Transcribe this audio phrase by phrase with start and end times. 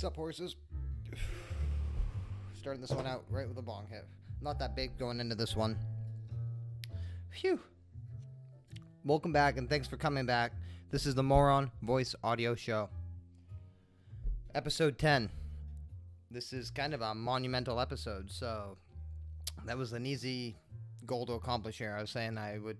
[0.00, 0.56] What's up, horses?
[2.58, 4.06] Starting this one out right with a bong hit.
[4.40, 5.76] Not that big going into this one.
[7.28, 7.60] Phew.
[9.04, 10.52] Welcome back and thanks for coming back.
[10.90, 12.88] This is the More On Voice Audio Show.
[14.54, 15.28] Episode 10.
[16.30, 18.78] This is kind of a monumental episode, so
[19.66, 20.56] that was an easy
[21.04, 21.94] goal to accomplish here.
[21.94, 22.78] I was saying I would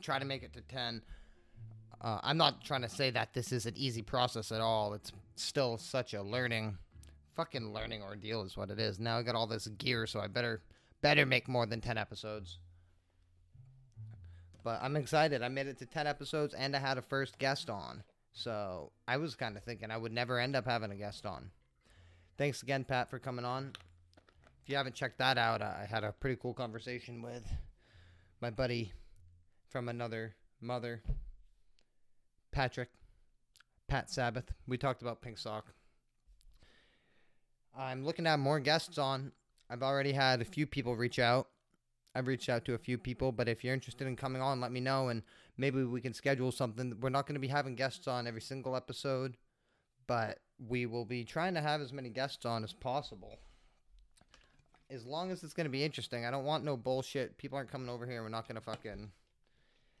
[0.00, 1.02] try to make it to 10.
[2.00, 4.94] Uh, I'm not trying to say that this is an easy process at all.
[4.94, 6.78] It's still such a learning,
[7.34, 8.98] fucking learning ordeal is what it is.
[8.98, 10.62] Now I got all this gear, so I better
[11.00, 12.58] better make more than 10 episodes.
[14.64, 15.42] But I'm excited.
[15.42, 18.04] I made it to 10 episodes and I had a first guest on.
[18.32, 21.50] So I was kind of thinking I would never end up having a guest on.
[22.38, 23.72] Thanks again, Pat, for coming on.
[24.62, 27.44] If you haven't checked that out, I had a pretty cool conversation with
[28.40, 28.92] my buddy
[29.68, 31.02] from another mother,
[32.52, 32.90] Patrick,
[33.92, 34.54] Pat Sabbath.
[34.66, 35.66] We talked about Pink Sock.
[37.76, 39.32] I'm looking to have more guests on.
[39.68, 41.48] I've already had a few people reach out.
[42.14, 44.72] I've reached out to a few people, but if you're interested in coming on, let
[44.72, 45.22] me know and
[45.58, 46.96] maybe we can schedule something.
[47.02, 49.36] We're not going to be having guests on every single episode,
[50.06, 53.40] but we will be trying to have as many guests on as possible.
[54.88, 56.24] As long as it's going to be interesting.
[56.24, 57.36] I don't want no bullshit.
[57.36, 58.22] People aren't coming over here.
[58.22, 59.10] We're not going to fucking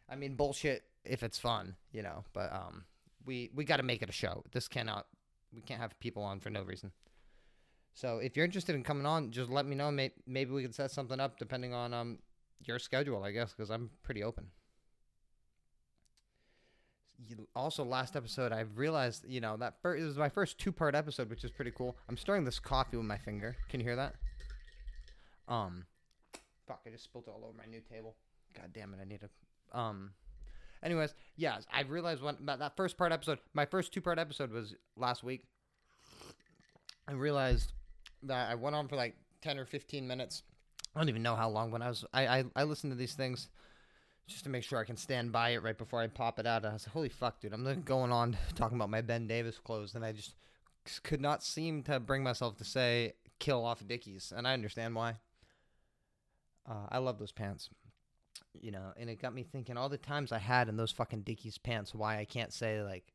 [0.08, 2.84] I mean bullshit if it's fun, you know, but um
[3.24, 4.44] we we got to make it a show.
[4.52, 5.06] This cannot
[5.54, 6.92] we can't have people on for no reason.
[7.94, 9.90] So if you're interested in coming on, just let me know.
[9.90, 12.18] Maybe, we can set something up depending on um
[12.64, 14.46] your schedule, I guess, because I'm pretty open.
[17.54, 20.94] Also, last episode, I realized, you know, that first, it was my first two part
[20.94, 21.96] episode, which is pretty cool.
[22.08, 23.56] I'm stirring this coffee with my finger.
[23.68, 24.14] Can you hear that?
[25.46, 25.84] Um,
[26.66, 28.16] fuck, I just spilled it all over my new table.
[28.54, 30.10] God damn it, I need a Um,
[30.82, 34.74] anyways, yeah, I realized when that first part episode, my first two part episode was
[34.96, 35.44] last week.
[37.08, 37.72] I realized
[38.24, 40.42] that I went on for like 10 or 15 minutes.
[40.94, 43.14] I don't even know how long when I was I I, I listen to these
[43.14, 43.48] things
[44.28, 46.64] just to make sure I can stand by it right before I pop it out.
[46.64, 49.94] I was like, holy fuck, dude, I'm going on talking about my Ben Davis clothes
[49.94, 50.34] and I just
[51.02, 55.16] could not seem to bring myself to say kill off Dickies, and I understand why.
[56.68, 57.68] Uh, I love those pants,
[58.60, 61.22] you know, and it got me thinking all the times I had in those fucking
[61.22, 61.94] Dickies pants.
[61.94, 63.12] Why I can't say like,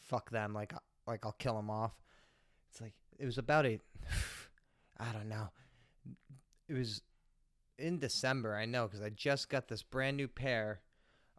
[0.00, 1.92] fuck them, like uh, like I'll kill them off.
[2.70, 3.78] It's like it was about a,
[4.98, 5.48] I don't know,
[6.68, 7.02] it was
[7.78, 8.56] in December.
[8.56, 10.80] I know because I just got this brand new pair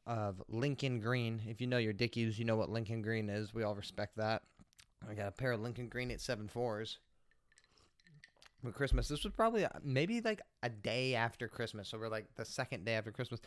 [0.05, 1.41] of Lincoln Green.
[1.47, 3.53] If you know your Dickies, you know what Lincoln Green is.
[3.53, 4.43] We all respect that.
[5.07, 6.99] I got a pair of Lincoln Green at seven fours
[8.63, 9.07] for Christmas.
[9.07, 11.89] This was probably uh, maybe like a day after Christmas.
[11.89, 13.39] So we're like the second day after Christmas.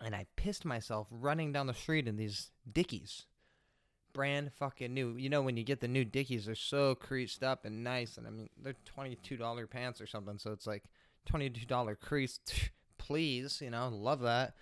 [0.00, 3.26] And I pissed myself running down the street in these Dickies.
[4.12, 5.16] Brand fucking new.
[5.16, 8.16] You know, when you get the new Dickies, they're so creased up and nice.
[8.16, 10.38] And I mean, they're $22 pants or something.
[10.38, 10.84] So it's like
[11.30, 12.40] $22 crease.
[12.98, 14.54] Please, you know, love that.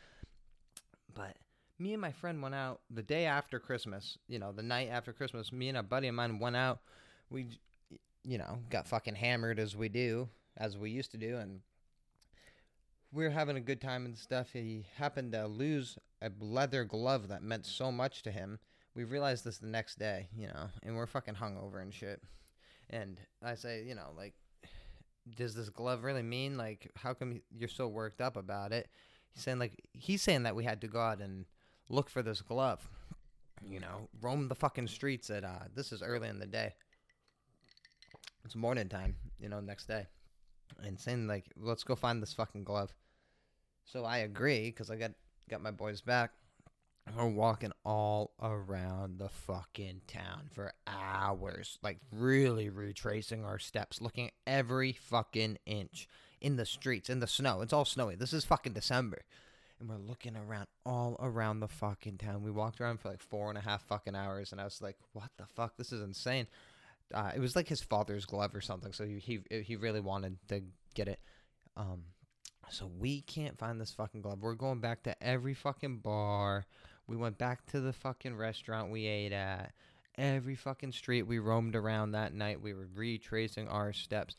[1.12, 1.36] But
[1.78, 5.12] me and my friend went out the day after Christmas, you know, the night after
[5.12, 5.52] Christmas.
[5.52, 6.80] Me and a buddy of mine went out.
[7.28, 7.58] We
[8.30, 11.62] you know, got fucking hammered as we do, as we used to do, and
[13.10, 14.50] we were having a good time and stuff.
[14.52, 18.60] He happened to lose a leather glove that meant so much to him.
[18.94, 22.22] We realized this the next day, you know, and we're fucking hungover and shit.
[22.88, 24.34] And I say, you know, like,
[25.36, 28.88] does this glove really mean like how come you're so worked up about it?
[29.32, 31.46] He's saying like he's saying that we had to go out and
[31.88, 32.88] look for this glove.
[33.68, 36.74] You know, roam the fucking streets at uh this is early in the day
[38.50, 40.08] it's morning time, you know, next day,
[40.82, 42.92] and saying like, let's go find this fucking glove.
[43.84, 45.12] So I agree because I got
[45.48, 46.32] got my boys back.
[47.16, 54.32] We're walking all around the fucking town for hours, like really retracing our steps, looking
[54.48, 56.08] every fucking inch
[56.40, 57.60] in the streets, in the snow.
[57.60, 58.16] It's all snowy.
[58.16, 59.22] This is fucking December.
[59.78, 62.42] And we're looking around all around the fucking town.
[62.42, 64.96] We walked around for like four and a half fucking hours, and I was like,
[65.12, 65.76] what the fuck?
[65.76, 66.48] This is insane
[67.14, 68.92] uh, it was like his father's glove or something.
[68.92, 70.62] So he he, he really wanted to
[70.94, 71.20] get it.
[71.76, 72.04] Um,
[72.70, 74.38] so we can't find this fucking glove.
[74.40, 76.66] We're going back to every fucking bar.
[77.06, 79.72] We went back to the fucking restaurant we ate at.
[80.16, 82.60] Every fucking street we roamed around that night.
[82.60, 84.36] We were retracing our steps.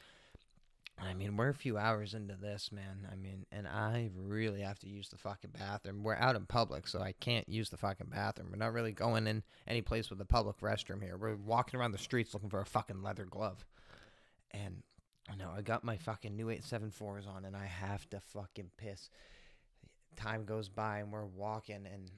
[1.04, 3.08] I mean, we're a few hours into this, man.
[3.12, 6.04] I mean, and I really have to use the fucking bathroom.
[6.04, 8.50] We're out in public, so I can't use the fucking bathroom.
[8.52, 11.18] We're not really going in any place with a public restroom here.
[11.18, 13.66] We're walking around the streets looking for a fucking leather glove.
[14.52, 14.84] And
[15.30, 19.10] I know I got my fucking new 874s on, and I have to fucking piss.
[20.16, 22.12] Time goes by, and we're walking, and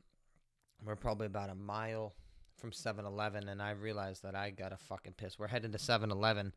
[0.84, 2.16] we're probably about a mile
[2.58, 5.40] from 7-Eleven, and I realized that I got to fucking piss.
[5.40, 6.54] We're heading to 7-Eleven.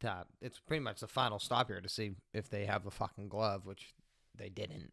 [0.00, 2.90] To, uh, it's pretty much the final stop here to see if they have the
[2.90, 3.94] fucking glove, which
[4.36, 4.92] they didn't.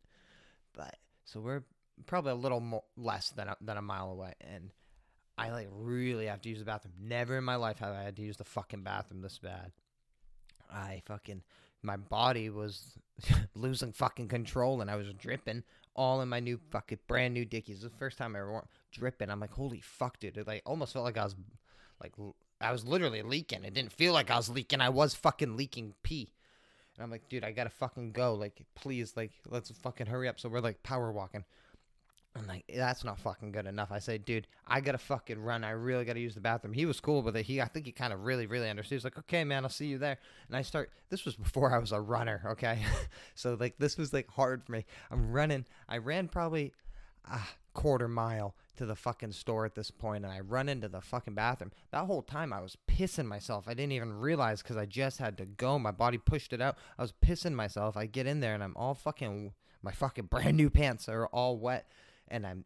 [0.74, 1.64] But so we're
[2.06, 4.72] probably a little more less than a, than a mile away, and
[5.38, 6.94] I like really have to use the bathroom.
[7.00, 9.72] Never in my life have I had to use the fucking bathroom this bad.
[10.72, 11.44] I fucking
[11.84, 12.98] my body was
[13.56, 15.64] losing fucking control and I was dripping
[15.96, 17.82] all in my new fucking brand new dickies.
[17.82, 19.30] The first time I ever wore dripping.
[19.30, 20.38] I'm like, holy fuck, dude!
[20.38, 21.36] It like almost felt like I was
[22.02, 22.14] like
[22.62, 23.64] I was literally leaking.
[23.64, 24.82] It didn't feel like I was leaking.
[24.82, 26.32] I was fucking leaking pee.
[26.96, 28.34] And I'm like, dude, I gotta fucking go.
[28.34, 30.40] Like, please, like, let's fucking hurry up.
[30.40, 31.44] So we're like power walking.
[32.38, 33.92] I'm like, that's not fucking good enough.
[33.92, 35.64] I say, dude, I gotta fucking run.
[35.64, 36.74] I really gotta use the bathroom.
[36.74, 37.46] He was cool with it.
[37.46, 38.98] He, I think he kind of really, really understood.
[38.98, 40.18] He's like, okay, man, I'll see you there.
[40.48, 40.92] And I start.
[41.10, 42.42] This was before I was a runner.
[42.52, 42.80] Okay,
[43.36, 44.86] so like this was like hard for me.
[45.12, 45.66] I'm running.
[45.88, 46.74] I ran probably
[47.26, 47.40] a
[47.76, 51.36] quarter mile to the fucking store at this point, and I run into the fucking
[51.36, 51.72] bathroom.
[51.92, 53.68] That whole time I was pissing myself.
[53.68, 55.78] I didn't even realize because I just had to go.
[55.78, 56.78] My body pushed it out.
[56.98, 57.96] I was pissing myself.
[57.96, 59.54] I get in there and I'm all fucking.
[59.84, 61.92] My fucking brand new pants are all wet
[62.28, 62.66] and I'm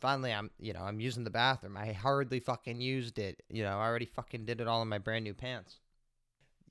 [0.00, 1.76] finally I'm you know I'm using the bathroom.
[1.76, 3.42] I hardly fucking used it.
[3.48, 5.80] You know, I already fucking did it all in my brand new pants.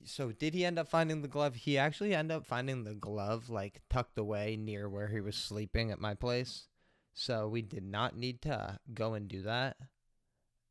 [0.04, 1.56] So did he end up finding the glove?
[1.56, 5.90] He actually ended up finding the glove like tucked away near where he was sleeping
[5.90, 6.68] at my place.
[7.18, 9.76] So we did not need to go and do that.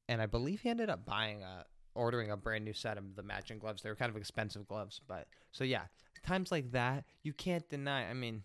[0.07, 3.21] And I believe he ended up buying a ordering a brand new set of the
[3.21, 3.81] matching gloves.
[3.81, 5.83] They were kind of expensive gloves, but so yeah,
[6.25, 8.09] times like that, you can't deny.
[8.09, 8.44] I mean,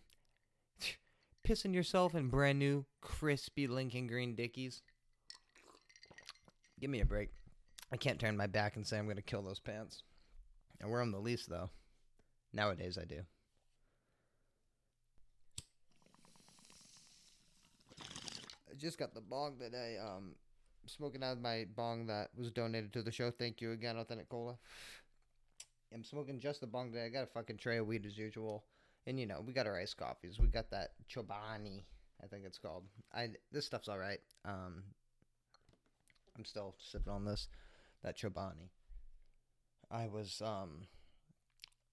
[1.47, 4.83] pissing yourself in brand new, crispy Lincoln Green Dickies.
[6.81, 7.29] Give me a break.
[7.93, 10.03] I can't turn my back and say I'm going to kill those pants.
[10.83, 11.71] I wear them the least, though.
[12.53, 13.21] Nowadays, I do.
[18.83, 20.35] Just got the bong that I um
[20.87, 23.31] smoking out of my bong that was donated to the show.
[23.31, 24.59] Thank you again, Authentic Cola.
[25.95, 27.05] I'm smoking just the bong today.
[27.05, 28.65] I got a fucking tray of weed as usual.
[29.07, 30.39] And you know, we got our iced coffees.
[30.41, 31.85] We got that Chobani,
[32.23, 32.85] I think it's called.
[33.15, 34.21] I this stuff's all right.
[34.45, 34.83] Um,
[36.37, 37.49] I'm still sipping on this,
[38.03, 38.71] that Chobani.
[39.91, 40.87] I was um,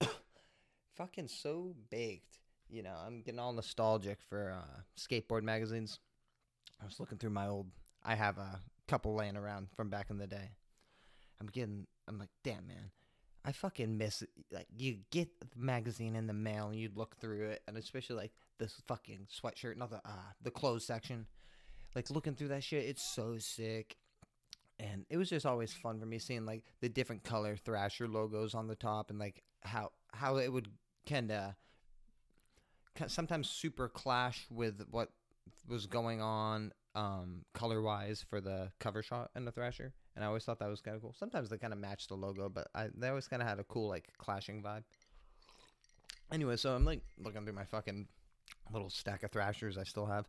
[0.96, 2.38] fucking so baked.
[2.68, 5.98] You know, I'm getting all nostalgic for uh, skateboard magazines.
[6.80, 7.66] I was looking through my old.
[8.02, 10.50] I have a couple laying around from back in the day.
[11.40, 11.86] I'm getting.
[12.08, 12.90] I'm like, damn man,
[13.44, 14.22] I fucking miss
[14.52, 18.16] like you get the magazine in the mail and you'd look through it and especially
[18.16, 21.26] like this fucking sweatshirt, not the uh the clothes section.
[21.94, 23.96] Like looking through that shit, it's so sick.
[24.78, 28.54] And it was just always fun for me seeing like the different color Thrasher logos
[28.54, 30.68] on the top and like how how it would
[31.08, 31.54] kind of
[33.06, 35.10] sometimes super clash with what
[35.68, 40.28] was going on um, color wise for the cover shot and the Thrasher, and I
[40.28, 41.14] always thought that was kind of cool.
[41.18, 43.64] Sometimes they kind of match the logo, but I, they always kind of had a
[43.64, 44.82] cool like clashing vibe.
[46.32, 48.06] Anyway, so I'm like looking through my fucking
[48.72, 50.28] little stack of Thrashers I still have,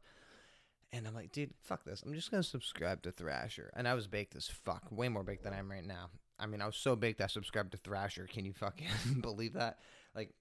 [0.94, 2.04] and I'm like, dude, fuck this.
[2.06, 5.44] I'm just gonna subscribe to Thrasher, and I was baked as fuck, way more baked
[5.44, 6.10] than I am right now.
[6.40, 8.28] I mean, I was so baked I subscribed to Thrasher.
[8.28, 8.88] Can you fucking
[9.22, 9.78] believe that?
[10.16, 10.34] Like,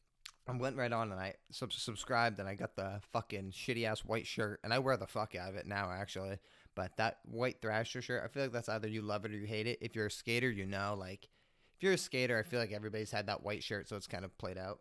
[0.50, 4.00] I went right on and I sub- subscribed and I got the fucking shitty ass
[4.00, 6.38] white shirt and I wear the fuck out of it now actually.
[6.74, 9.46] But that white Thrasher shirt, I feel like that's either you love it or you
[9.46, 9.78] hate it.
[9.80, 11.28] If you're a skater, you know, like
[11.76, 14.24] if you're a skater, I feel like everybody's had that white shirt, so it's kind
[14.24, 14.80] of played out.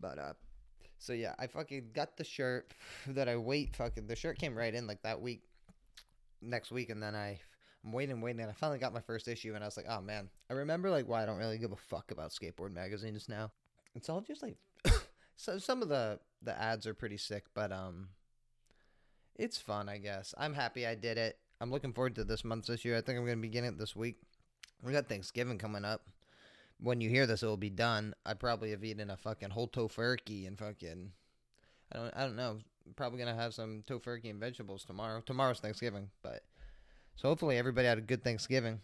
[0.00, 0.32] But uh,
[0.98, 2.74] so yeah, I fucking got the shirt
[3.06, 3.76] that I wait.
[3.76, 5.42] Fucking the shirt came right in like that week,
[6.40, 7.40] next week, and then I
[7.84, 10.00] I'm waiting, waiting, and I finally got my first issue, and I was like, oh
[10.00, 13.50] man, I remember like why I don't really give a fuck about skateboard magazines now.
[13.94, 14.56] It's all just like,
[15.36, 18.08] so some of the the ads are pretty sick, but um,
[19.36, 20.34] it's fun, I guess.
[20.38, 21.38] I'm happy I did it.
[21.60, 22.96] I'm looking forward to this month's issue.
[22.96, 24.16] I think I'm gonna begin it this week.
[24.82, 26.08] We got Thanksgiving coming up.
[26.80, 28.14] When you hear this, it will be done.
[28.26, 31.12] I probably have eaten a fucking whole Tofurky and fucking,
[31.92, 32.58] I don't, I don't know.
[32.96, 35.22] Probably gonna have some Tofurky and vegetables tomorrow.
[35.24, 36.42] Tomorrow's Thanksgiving, but
[37.16, 38.80] so hopefully everybody had a good Thanksgiving.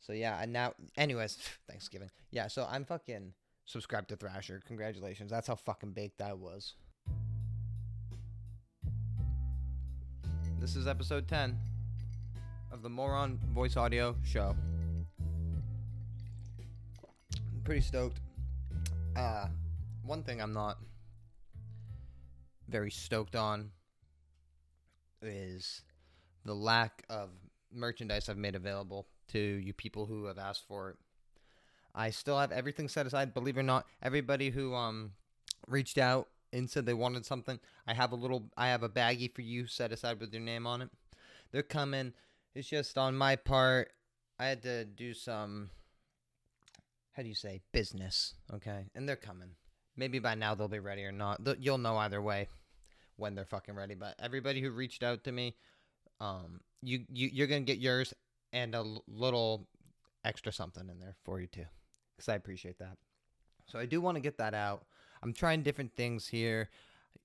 [0.00, 1.36] So yeah, and now, anyways,
[1.68, 2.10] Thanksgiving.
[2.30, 3.32] Yeah, so I'm fucking
[3.64, 4.60] subscribed to Thrasher.
[4.66, 5.30] Congratulations.
[5.30, 6.74] That's how fucking baked I was.
[10.58, 11.56] This is episode 10
[12.72, 14.56] of the More On Voice Audio Show.
[17.36, 18.20] I'm pretty stoked.
[19.16, 19.46] Uh,
[20.04, 20.78] one thing I'm not
[22.68, 23.70] very stoked on
[25.22, 25.82] is
[26.48, 27.30] the lack of
[27.72, 30.96] merchandise I've made available to you people who have asked for it.
[31.94, 33.34] I still have everything set aside.
[33.34, 35.12] Believe it or not, everybody who um
[35.66, 39.34] reached out and said they wanted something, I have a little, I have a baggie
[39.34, 40.90] for you set aside with your name on it.
[41.52, 42.14] They're coming.
[42.54, 43.90] It's just on my part.
[44.38, 45.70] I had to do some,
[47.12, 48.34] how do you say, business.
[48.54, 49.50] Okay, and they're coming.
[49.96, 51.40] Maybe by now they'll be ready or not.
[51.60, 52.48] You'll know either way
[53.16, 53.94] when they're fucking ready.
[53.94, 55.56] But everybody who reached out to me,
[56.20, 58.14] um, you you you're gonna get yours
[58.52, 59.66] and a little
[60.24, 61.66] extra something in there for you too,
[62.16, 62.96] because I appreciate that.
[63.66, 64.86] So I do want to get that out.
[65.22, 66.68] I'm trying different things here.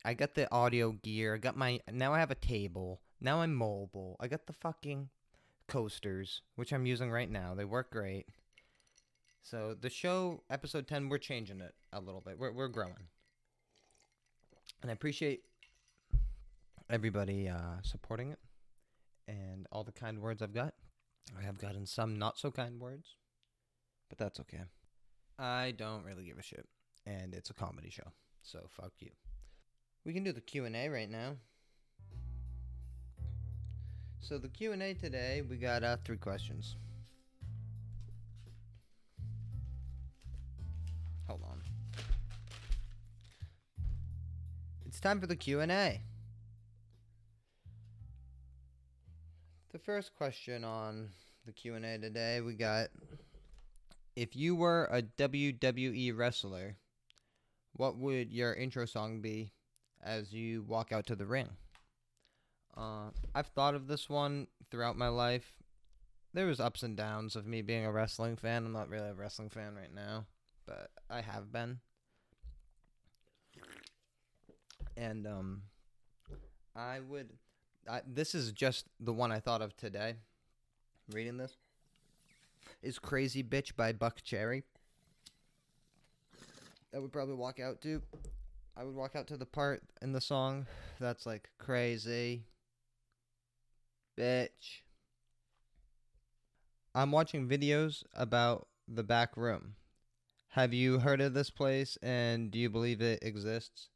[0.03, 1.35] I got the audio gear.
[1.35, 3.01] I got my now I have a table.
[3.21, 4.17] Now I'm mobile.
[4.19, 5.09] I got the fucking
[5.67, 7.53] coasters, which I'm using right now.
[7.55, 8.27] They work great.
[9.41, 12.37] So the show episode 10 we're changing it a little bit.
[12.37, 13.07] We're we're growing.
[14.81, 15.43] And I appreciate
[16.89, 18.39] everybody uh, supporting it
[19.27, 20.73] and all the kind words I've got.
[21.37, 23.15] I have gotten some not so kind words,
[24.09, 24.63] but that's okay.
[25.39, 26.67] I don't really give a shit,
[27.05, 28.11] and it's a comedy show,
[28.41, 29.09] so fuck you.
[30.05, 31.37] We can do the Q and A right now.
[34.19, 36.75] So the Q and A today, we got uh, three questions.
[41.27, 41.61] Hold on.
[44.85, 45.61] It's time for the Q
[49.73, 51.09] The first question on
[51.47, 52.89] the Q and A today, we got:
[54.15, 56.75] If you were a WWE wrestler,
[57.71, 59.51] what would your intro song be
[60.03, 61.49] as you walk out to the ring?
[62.77, 65.53] Uh, I've thought of this one throughout my life.
[66.35, 68.67] There was ups and downs of me being a wrestling fan.
[68.67, 70.25] I'm not really a wrestling fan right now,
[70.67, 71.79] but I have been.
[74.95, 75.63] And um,
[76.75, 77.31] I would.
[77.89, 80.15] I, this is just the one I thought of today.
[81.11, 81.57] Reading this
[82.81, 84.63] is "Crazy Bitch" by Buckcherry.
[86.95, 88.01] I would probably walk out to.
[88.77, 90.65] I would walk out to the part in the song
[90.99, 92.45] that's like crazy
[94.17, 94.81] bitch.
[96.95, 99.75] I'm watching videos about the back room.
[100.49, 103.89] Have you heard of this place and do you believe it exists?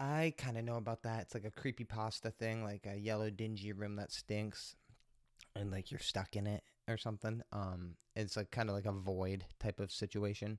[0.00, 1.20] I kind of know about that.
[1.20, 4.74] It's like a creepy pasta thing, like a yellow dingy room that stinks
[5.54, 7.42] and like you're stuck in it or something.
[7.52, 10.58] Um it's like kind of like a void type of situation.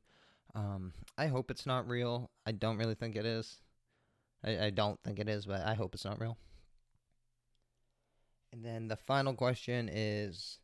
[0.53, 2.29] Um I hope it's not real.
[2.45, 3.61] I don't really think it is.
[4.45, 6.37] I, I don't think it is, but I hope it's not real.
[8.53, 10.59] And then the final question is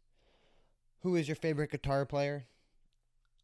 [1.01, 2.45] who is your favorite guitar player?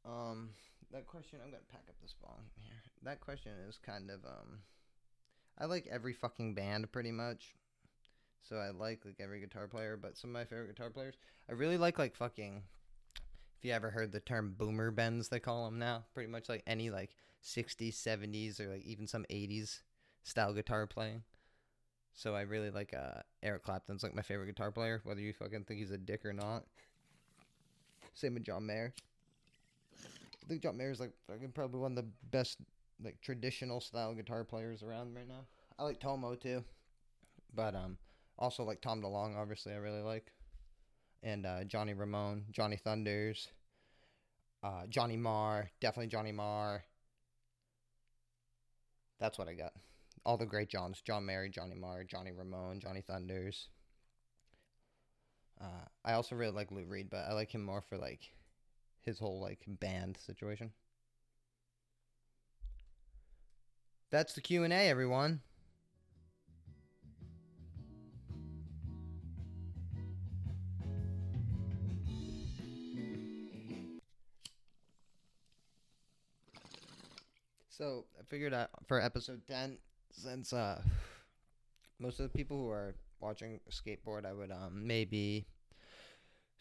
[0.06, 0.50] Um
[0.92, 2.70] that question I'm gonna pack up this bong here.
[3.02, 4.60] That question is kind of um
[5.58, 7.56] I like every fucking band pretty much.
[8.42, 11.16] So I like like every guitar player, but some of my favorite guitar players
[11.50, 12.64] I really like like fucking
[13.16, 16.64] if you ever heard the term boomer bends they call them now, pretty much like
[16.68, 19.82] any like 60s, 70s or like even some 80s
[20.24, 21.24] style guitar playing.
[22.14, 25.64] So I really like uh, Eric Clapton's like my favorite guitar player, whether you fucking
[25.64, 26.64] think he's a dick or not.
[28.14, 28.94] Same with John Mayer.
[29.96, 32.60] I think John Mayer's like fucking probably one of the best
[33.04, 35.46] like traditional style guitar players around right now.
[35.78, 36.64] I like Tomo too,
[37.54, 37.98] but um
[38.38, 40.32] also like Tom DeLonge obviously I really like,
[41.22, 43.48] and uh, Johnny Ramone, Johnny Thunders,
[44.64, 46.84] uh, Johnny Marr, definitely Johnny Marr.
[49.20, 49.74] That's what I got
[50.26, 53.68] all the great Johns: John Mayer, Johnny Marr, Johnny Ramone, Johnny Thunders.
[55.60, 58.32] Uh, I also really like Lou Reed, but I like him more for like
[59.02, 60.72] his whole like band situation.
[64.14, 65.42] That's the Q and A, everyone.
[77.70, 79.80] So I figured out for episode ten,
[80.12, 80.80] since uh,
[81.98, 85.48] most of the people who are watching skateboard, I would um maybe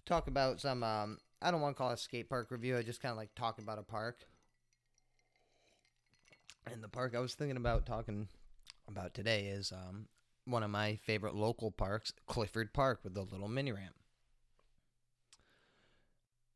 [0.07, 2.79] talk about some um I don't want to call it a skate park review.
[2.79, 4.25] I just kind of like talk about a park.
[6.71, 8.29] And the park I was thinking about talking
[8.89, 10.07] about today is um
[10.45, 13.95] one of my favorite local parks, Clifford Park, with the little mini ramp.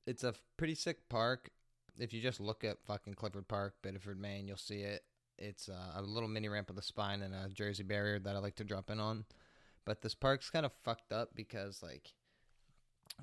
[0.07, 1.51] It's a pretty sick park.
[1.99, 5.05] If you just look at fucking Clifford Park, Biddeford, Maine, you'll see it.
[5.39, 8.39] It's uh, a little mini ramp with a spine and a Jersey barrier that I
[8.39, 9.25] like to drop in on.
[9.85, 12.13] But this park's kind of fucked up because, like,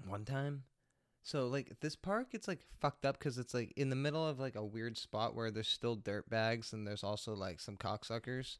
[0.08, 0.64] one time,
[1.24, 4.40] so like this park, it's like fucked up because it's like in the middle of
[4.40, 8.58] like a weird spot where there's still dirt bags and there's also like some cocksuckers.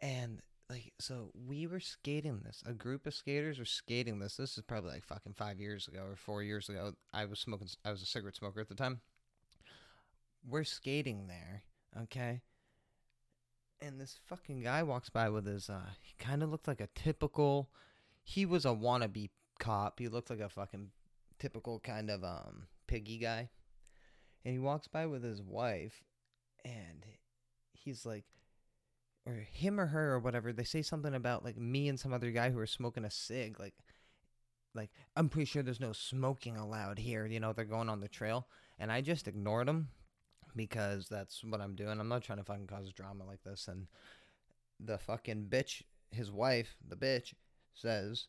[0.00, 2.62] And like, so we were skating this.
[2.66, 4.36] A group of skaters were skating this.
[4.36, 6.94] This is probably like fucking five years ago or four years ago.
[7.12, 9.00] I was smoking, I was a cigarette smoker at the time.
[10.44, 11.62] We're skating there
[11.96, 12.40] Okay.
[13.80, 16.88] and this fucking guy walks by with his uh he kind of looked like a
[16.94, 17.70] typical
[18.24, 20.90] he was a wannabe cop he looked like a fucking
[21.42, 23.50] typical kind of um piggy guy.
[24.44, 26.04] And he walks by with his wife
[26.64, 27.04] and
[27.72, 28.24] he's like
[29.26, 32.30] or him or her or whatever they say something about like me and some other
[32.30, 33.74] guy who are smoking a cig like
[34.74, 38.08] like i'm pretty sure there's no smoking allowed here you know they're going on the
[38.08, 38.46] trail.
[38.78, 39.88] And i just ignored them
[40.54, 41.98] because that's what i'm doing.
[41.98, 43.68] I'm not trying to fucking cause drama like this.
[43.68, 43.86] And
[44.78, 45.82] the fucking bitch
[46.12, 47.34] his wife the bitch
[47.74, 48.26] says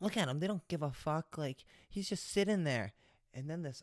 [0.00, 2.92] look at him they don't give a fuck like he's just sitting there.
[3.32, 3.82] And then this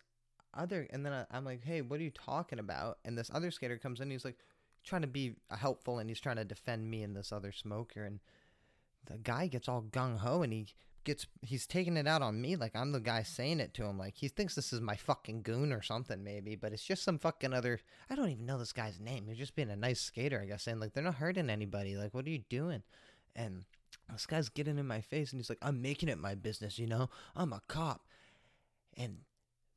[0.54, 3.00] other and then I, i'm like hey what are you talking about?
[3.06, 4.38] And this other skater comes in he's like
[4.84, 8.04] trying to be helpful and he's trying to defend me and this other smoker.
[8.04, 8.20] And
[9.06, 10.68] the guy gets all gung-ho and he
[11.04, 13.98] gets he's taking it out on me like i'm the guy saying it to him
[13.98, 17.18] like he thinks this is my fucking goon or something maybe but it's just some
[17.18, 20.42] fucking other i don't even know this guy's name he's just being a nice skater
[20.42, 22.84] i guess saying like they're not hurting anybody like what are you doing?
[23.36, 23.66] And
[24.12, 26.88] this guy's getting in my face and he's like i'm making it my business you
[26.88, 28.02] know i'm a cop
[28.96, 29.18] and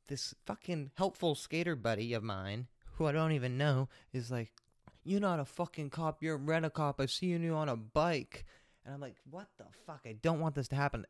[0.07, 4.51] this fucking helpful skater buddy of mine who i don't even know is like
[5.03, 6.21] you're not a fucking cop.
[6.21, 6.99] You're a rent a cop.
[6.99, 8.45] I've seen you on a bike.
[8.85, 10.01] And I'm like, what the fuck?
[10.05, 11.05] I don't want this to happen.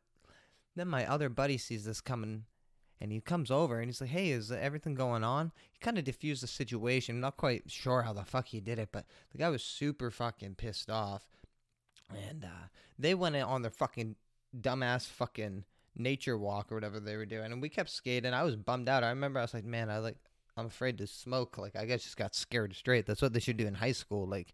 [0.75, 2.45] Then my other buddy sees this coming
[2.99, 5.51] and he comes over and he's like, hey, is everything going on?
[5.71, 7.19] He kind of diffused the situation.
[7.19, 10.55] not quite sure how the fuck he did it, but the guy was super fucking
[10.55, 11.27] pissed off.
[12.29, 14.15] And uh, they went on their fucking
[14.59, 15.63] dumbass fucking
[15.95, 17.51] nature walk or whatever they were doing.
[17.51, 18.33] And we kept skating.
[18.33, 19.03] I was bummed out.
[19.03, 20.17] I remember I was like, man, I like
[20.57, 21.57] I'm afraid to smoke.
[21.57, 23.05] Like I guess just got scared straight.
[23.05, 24.27] That's what they should do in high school.
[24.27, 24.53] Like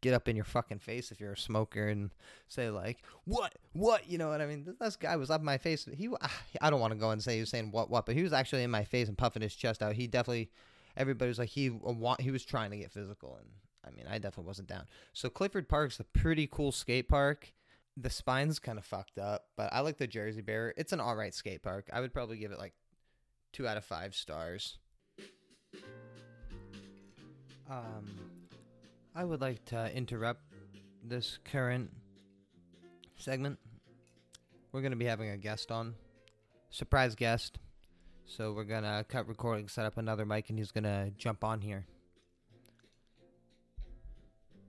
[0.00, 2.10] get up in your fucking face if you're a smoker and
[2.46, 4.66] say like what what you know what I mean.
[4.80, 5.88] This guy was up my face.
[5.96, 6.08] He
[6.60, 8.32] I don't want to go and say he was saying what what, but he was
[8.32, 9.94] actually in my face and puffing his chest out.
[9.94, 10.50] He definitely
[10.96, 11.72] everybody was like he
[12.20, 13.48] he was trying to get physical and
[13.86, 14.86] I mean I definitely wasn't down.
[15.12, 17.52] So Clifford Park's a pretty cool skate park.
[17.96, 20.72] The spine's kind of fucked up, but I like the Jersey Bear.
[20.76, 21.88] It's an all right skate park.
[21.92, 22.74] I would probably give it like
[23.52, 24.78] two out of five stars.
[27.68, 28.06] Um,
[29.14, 30.42] I would like to interrupt
[31.04, 31.90] this current
[33.16, 33.58] segment.
[34.72, 35.94] We're going to be having a guest on,
[36.70, 37.58] surprise guest.
[38.26, 41.42] So we're going to cut recording, set up another mic, and he's going to jump
[41.42, 41.86] on here.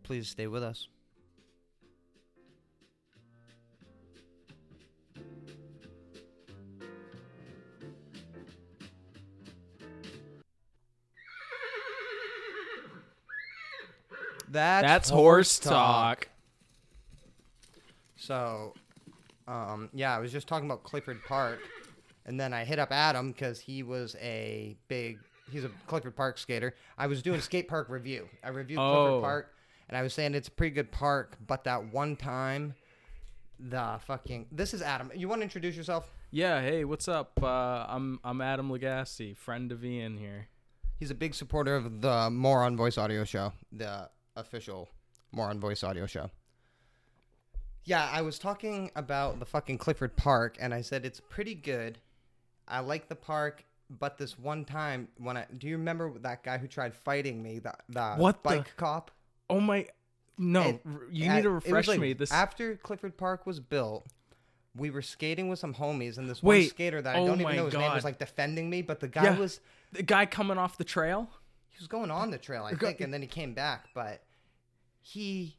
[0.10, 0.88] Please stay with us.
[14.50, 16.28] That's, That's horse talk.
[18.16, 18.74] So,
[19.48, 21.60] um, yeah, I was just talking about Clifford Park,
[22.26, 25.20] and then I hit up Adam because he was a big,
[25.52, 26.74] he's a Clifford Park skater.
[26.98, 28.28] I was doing skate park review.
[28.44, 29.04] I reviewed Oh.
[29.06, 29.54] Clifford Park,
[29.90, 32.76] and I was saying it's a pretty good park, but that one time,
[33.60, 35.12] the fucking, this is Adam.
[35.16, 36.10] You want to introduce yourself?
[36.32, 37.32] Yeah, hey, what's up?
[37.42, 40.48] Uh, I'm I'm Adam Legassie, friend of Ian here.
[40.98, 44.90] He's a big supporter of the More On Voice Audio show, the official
[45.32, 46.30] More On Voice Audio show.
[47.86, 51.98] Yeah, I was talking about the fucking Clifford Park, and I said it's pretty good.
[52.68, 56.60] I like the park, but this one time when I do you remember that guy
[56.60, 59.10] who tried fighting me, the the What the- bike cop?
[59.50, 59.88] Oh my,
[60.38, 60.80] no,
[61.12, 62.14] you need to refresh like me.
[62.14, 64.06] This after Clifford Park was built.
[64.76, 67.38] We were skating with some homies, and this Wait, one skater that I oh don't
[67.40, 69.38] my even know his name was like defending me, but the guy Yeah.
[69.38, 69.60] was
[69.92, 71.28] the guy coming off the trail.
[71.70, 74.24] he was going on the trail, I think, and then he came back, but
[75.02, 75.56] he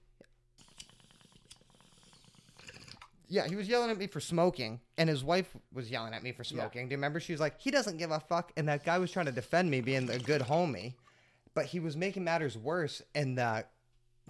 [3.29, 6.33] Yeah, he was yelling at me for smoking, and his wife was yelling at me
[6.33, 6.89] for smoking.
[6.89, 7.21] Do you remember?
[7.21, 9.71] She was like, "He doesn't give a fuck," and that guy was trying to defend
[9.71, 10.95] me, being a good homie,
[11.55, 13.03] but he was making matters worse.
[13.15, 13.67] And the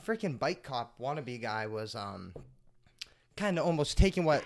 [0.05, 2.35] freaking bike cop wannabe guy was um
[3.37, 4.45] kind of almost taking what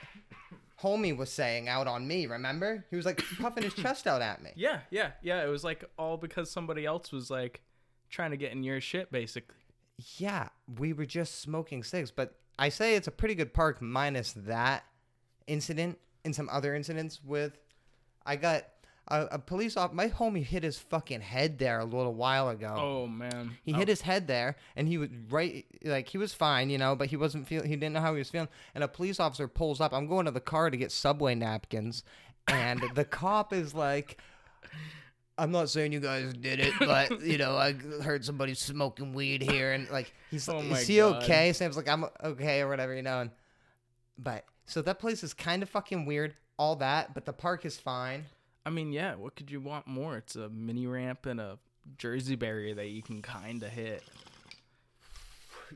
[0.81, 2.27] homie was saying out on me.
[2.27, 2.85] Remember?
[2.91, 4.51] He was like puffing his chest out at me.
[4.57, 5.45] Yeah, yeah, yeah.
[5.45, 7.63] It was like all because somebody else was like
[8.11, 9.57] trying to get in your shit, basically.
[10.19, 14.33] Yeah, we were just smoking cigs, but I say it's a pretty good park minus
[14.33, 14.85] that
[15.47, 17.59] incident and some other incidents with.
[18.27, 18.65] I got
[19.09, 19.93] a, a police off.
[19.93, 22.75] My homie hit his fucking head there a little while ago.
[22.77, 26.33] Oh man, He Oh, hit his head there, and he was right, like he was
[26.33, 27.63] fine, you know, but he wasn't feel.
[27.63, 28.49] He didn't know how he was feeling.
[28.75, 29.93] And a police officer pulls up.
[29.93, 32.03] I'm going to the car to get subway napkins,
[32.49, 34.19] and the cop is like,
[35.37, 39.43] "I'm not saying you guys did it, but you know, I heard somebody smoking weed
[39.43, 41.23] here, and like, he's Oh is he God.
[41.25, 43.21] okay?" Sam's like, "I'm okay" or whatever, you know.
[43.21, 43.31] And
[44.17, 46.35] but so that place is kind of fucking weird.
[46.57, 48.27] All that, but the park is fine.
[48.67, 49.15] I mean, yeah.
[49.15, 50.17] What could you want more?
[50.17, 51.59] It's a mini ramp and a
[51.99, 54.03] Jersey barrier that you can kind of hit.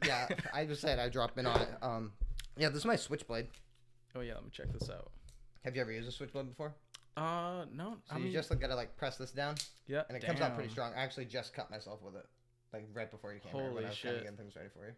[0.06, 1.68] yeah, I just said I drop in on it.
[1.82, 2.12] Um,
[2.56, 3.48] yeah, this is my switchblade.
[4.16, 5.10] Oh yeah, let me check this out.
[5.64, 6.74] Have you ever used a switchblade before?
[7.16, 7.96] Uh, no.
[8.08, 10.54] So I you just like, gotta like press this down, yeah, and it comes out
[10.54, 10.92] pretty strong.
[10.96, 12.26] I actually just cut myself with it,
[12.72, 14.22] like right before you came here when I was shit.
[14.22, 14.92] getting things ready for you.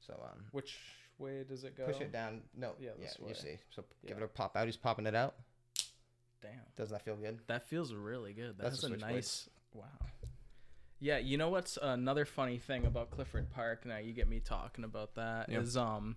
[0.00, 0.78] So um, Which
[1.18, 1.86] way does it go?
[1.86, 2.40] push it down.
[2.56, 3.58] No, Yeah, yeah, you see.
[3.70, 4.66] So give it a pop out.
[4.66, 5.36] He's popping it out.
[6.42, 7.38] Damn, Doesn't that feel good?
[7.48, 8.54] that feels really good.
[8.58, 9.48] That's That's, a a nice.
[9.74, 9.84] Wow.
[10.98, 13.86] Yeah, you know what's another funny thing about Clifford Park?
[13.86, 15.50] Now you get me talking about that.
[15.50, 15.82] Is Yeah.
[15.82, 16.16] um,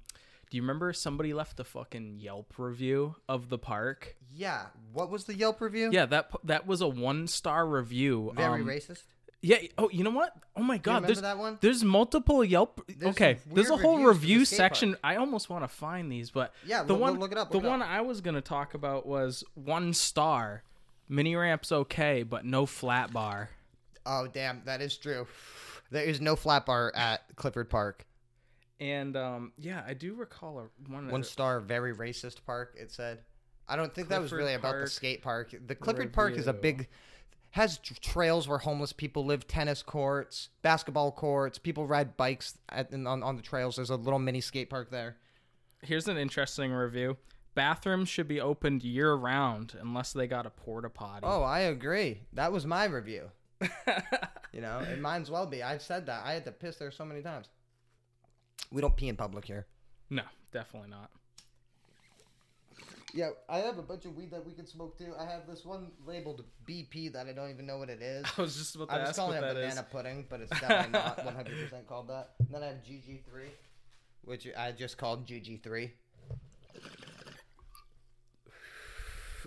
[0.49, 4.15] do you remember somebody left a fucking Yelp review of the park?
[4.29, 4.65] Yeah.
[4.91, 5.89] What was the Yelp review?
[5.91, 8.33] Yeah, that that was a one star review.
[8.35, 9.03] Very um, racist.
[9.43, 9.57] Yeah.
[9.77, 10.33] Oh, you know what?
[10.55, 11.57] Oh my god, remember there's that one?
[11.61, 12.81] there's multiple Yelp.
[12.87, 14.91] There's okay, there's a whole the review section.
[14.91, 14.99] park.
[15.03, 17.57] I almost want to find these, but Yeah, the look- one look it up, the
[17.57, 17.89] look it one up.
[17.89, 20.63] I was gonna talk about was one star.
[21.09, 23.49] Mini ramps okay, but no flat bar.
[24.05, 25.27] Oh damn, that is true.
[25.91, 28.05] There is no flat bar at Clifford Park.
[28.79, 31.09] And um, yeah, I do recall a one.
[31.09, 32.75] One star, very racist park.
[32.79, 33.19] It said.
[33.67, 35.53] I don't think that was Clifford really about the skate park.
[35.67, 36.89] The Clifford Park is a big,
[37.53, 41.57] has trails where homeless people live, tennis courts, basketball courts.
[41.57, 43.75] People ride bikes at, on on the trails.
[43.75, 45.17] There's a little mini skate park there.
[45.81, 47.17] Here's an interesting review.
[47.55, 51.25] Bathrooms should be opened year round unless they got a porta potty.
[51.27, 52.21] Oh, I agree.
[52.33, 53.29] That was my review.
[54.53, 55.63] You know, it might as well be.
[55.63, 56.23] I've said that.
[56.23, 57.47] I had to piss there so many times.
[58.71, 59.65] We don't pee in public here.
[60.11, 61.09] no, definitely not.
[63.13, 65.13] Yeah, I have a bunch of weed that we can smoke too.
[65.19, 68.25] I have this one labeled BP that I don't even know what it is.
[68.37, 69.69] I was just about to I was ask calling what it that is.
[69.75, 72.31] banana pudding, but it's definitely not 100% called that.
[72.39, 73.49] And then I have GG3,
[74.23, 75.91] which I just called GG3.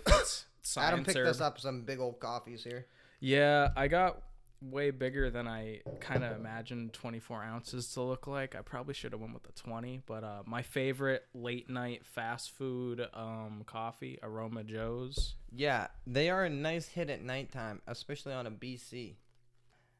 [0.77, 2.85] Adam picked us up some big old coffees here.
[3.19, 4.21] Yeah, I got
[4.61, 8.55] way bigger than I kind of imagined 24 ounces to look like.
[8.55, 12.51] I probably should have went with the 20, but uh, my favorite late night fast
[12.51, 15.35] food um, coffee, Aroma Joe's.
[15.55, 19.15] Yeah, they are a nice hit at nighttime, especially on a BC.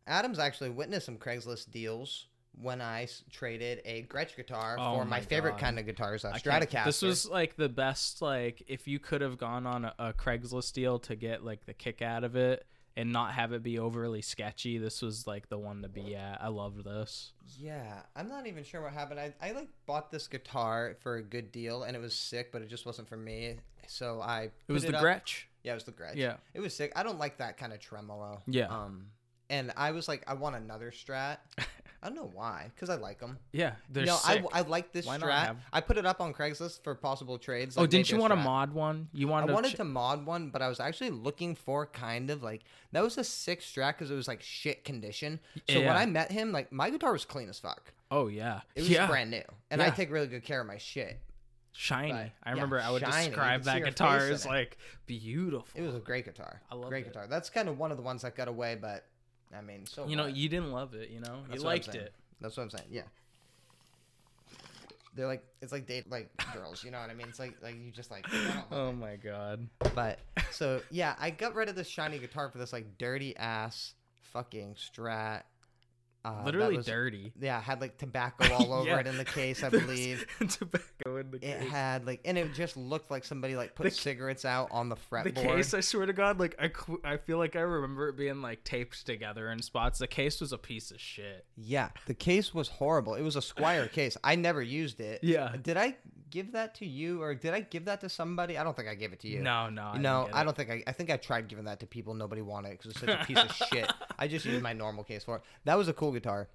[0.07, 2.27] Adam's actually witnessed some Craigslist deals
[2.59, 6.23] when I s- traded a Gretsch guitar Oh for my, my favorite kind of guitars,
[6.23, 6.85] a Stratocaster.
[6.85, 8.21] This was like the best.
[8.21, 11.73] Like if you could have gone on a, a Craigslist deal to get like the
[11.73, 12.65] kick out of it
[12.97, 16.41] and not have it be overly sketchy, this was like the one to be at.
[16.41, 17.31] I loved this.
[17.57, 19.19] Yeah, I'm not even sure what happened.
[19.19, 22.61] I, I like bought this guitar for a good deal, and it was sick, but
[22.61, 23.55] it just wasn't for me.
[23.87, 25.43] So I It was put the up- Gretsch.
[25.63, 26.15] Yeah, it was the Gretsch.
[26.15, 26.37] Yeah.
[26.53, 26.91] it was sick.
[26.95, 28.41] I don't like that kind of tremolo.
[28.47, 28.67] Yeah.
[28.67, 29.07] Um,
[29.49, 31.37] and I was like, I want another Strat.
[32.03, 33.39] I don't know why, because I like them.
[33.51, 34.45] Yeah, they're no, I, sick.
[34.53, 35.45] I like this Why not Strat.
[35.47, 37.75] have- I put it up on Craigslist for possible trades.
[37.77, 38.43] oh, like didn't you want a Strat.
[38.43, 39.09] mod one?
[39.13, 39.53] You I wanted.
[39.53, 43.01] wanted ch- to mod one, but I was actually looking for kind of like that
[43.03, 45.39] was a sick Strat because it was like shit condition.
[45.69, 45.87] So Yeah.
[45.87, 47.91] when I met him, like my guitar was clean as fuck.
[48.11, 49.07] Oh yeah, It was yeah.
[49.07, 49.91] brand new, and I Yeah.
[49.91, 51.19] take really good care of my shit.
[51.73, 52.11] shiny.
[52.13, 53.25] I yeah, remember I would shiny.
[53.25, 54.49] You describe could see that your guitar face in as it.
[54.49, 55.67] like beautiful.
[55.79, 56.61] It was a great guitar.
[56.71, 57.09] I love great it.
[57.09, 57.27] guitar.
[57.27, 59.05] That's kind of one of the ones that got away, but
[59.55, 60.35] I mean, so you know, what?
[60.35, 61.09] you didn't love it.
[61.09, 62.13] You know, That's you liked it.
[62.41, 62.85] That's what I'm saying.
[62.91, 63.03] Yeah.
[65.15, 67.27] They're like it's like date like girls, you know what I mean?
[67.27, 68.27] It's like like you just like
[68.71, 68.93] Oh it.
[68.93, 69.67] my god.
[69.95, 70.19] But
[70.51, 73.95] so yeah, I got rid of this shiny guitar for this like dirty ass
[74.31, 75.43] fucking Strat.
[76.27, 77.31] Uh, Literally was- dirty.
[77.39, 78.99] Yeah, had like tobacco all over Yeah.
[78.99, 80.25] it in the case, I believe.
[80.49, 81.69] tobacco in the It case.
[81.69, 84.95] had like, and it just looked like somebody like put The- cigarettes out on the
[84.95, 85.23] fretboard.
[85.23, 86.71] the case, I swear to God, like I,
[87.03, 89.99] I feel like I remember it being like taped together in spots.
[89.99, 91.45] The case was a piece of shit.
[91.55, 93.15] Yeah, the case was horrible.
[93.15, 94.17] It was a Squier case.
[94.23, 95.23] I never used it.
[95.23, 95.55] Yeah.
[95.61, 95.95] Did I
[96.29, 98.57] give that to you, or did I give that to somebody?
[98.57, 99.41] I don't think I gave it to you.
[99.41, 100.83] No, no, I no, I don't think I.
[100.87, 102.13] I think I tried giving that to people.
[102.13, 103.91] Nobody wanted it because it's such a piece of shit.
[104.17, 105.41] I just used my normal case for it.
[105.65, 106.49] That was a cool guitar,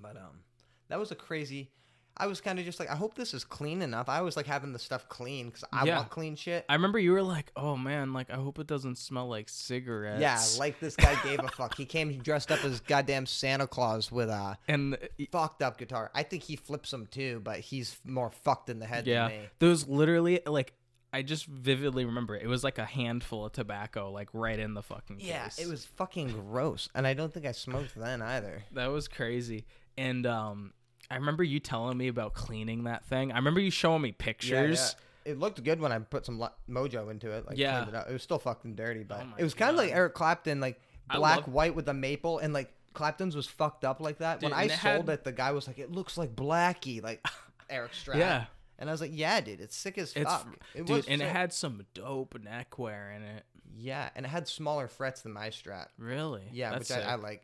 [0.00, 0.40] but um,
[0.88, 1.70] that was a crazy.
[2.16, 4.08] I was kind of just like, I hope this is clean enough.
[4.08, 5.96] I was like having the stuff clean because I Yeah.
[5.96, 6.64] want clean shit.
[6.68, 10.20] I remember you were like, "Oh man, like I hope it doesn't smell like cigarettes."
[10.20, 11.76] Yeah, like this guy gave a fuck.
[11.76, 14.96] He came dressed up as goddamn Santa Claus with a and
[15.32, 16.12] fucked up guitar.
[16.14, 19.38] I think he flips them too, but he's more fucked in the head yeah, than
[19.40, 19.48] me.
[19.58, 20.72] there was literally like
[21.12, 24.82] I just vividly remember it was like a handful of tobacco, like right in the
[24.82, 28.62] fucking Yeah, it was fucking gross, and I don't think I smoked then either.
[28.72, 29.64] That was crazy.
[29.96, 30.72] And um
[31.10, 33.32] I remember you telling me about cleaning that thing.
[33.32, 34.96] I remember you showing me pictures.
[35.24, 37.46] It looked good when I put some mojo into it.
[37.46, 37.88] Like, Yeah.
[37.88, 40.60] it, it was still fucking dirty, but Oh it was kind of like Eric Clapton,
[40.60, 44.40] like black love- white with the maple, and like Clapton's was fucked up like that.
[44.40, 47.24] Dude, when I sold had- it, the guy was like, "It looks like Blackie," like
[47.70, 48.16] Eric Strat.
[48.16, 48.44] Yeah.
[48.78, 51.22] and I was like, "Yeah, dude, it's sick as It's fuck." It dude, was and
[51.22, 53.44] it had some dope neckwear in it.
[53.76, 55.86] yeah, and it had smaller frets than my Strat.
[55.98, 56.42] Really?
[56.52, 57.22] Yeah, That's which I, I sick.
[57.22, 57.42] like.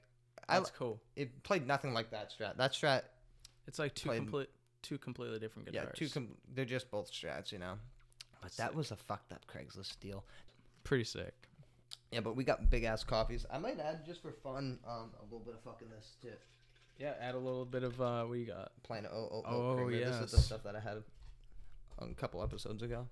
[0.49, 1.01] I, That's cool.
[1.16, 2.57] it played nothing like that Strat.
[2.59, 3.03] That Strat
[3.70, 4.48] It's like two complete,
[4.83, 5.90] two completely different guitars.
[5.94, 6.09] Yeah, two.
[6.12, 7.74] Com- they're just both strats, you know.
[8.42, 10.24] But that was a fucked up Craigslist deal.
[10.83, 11.33] pretty sick.
[12.11, 13.46] Yeah, but we got big ass coffees.
[13.48, 16.30] I might add just for fun um, a little bit of fucking this to
[16.98, 18.72] Yeah, add a little bit of uh, what you got.
[18.83, 20.04] plain oat, oat milk Oh, creamer.
[20.11, 21.00] This is the stuff that I had
[22.00, 23.06] a couple episodes ago.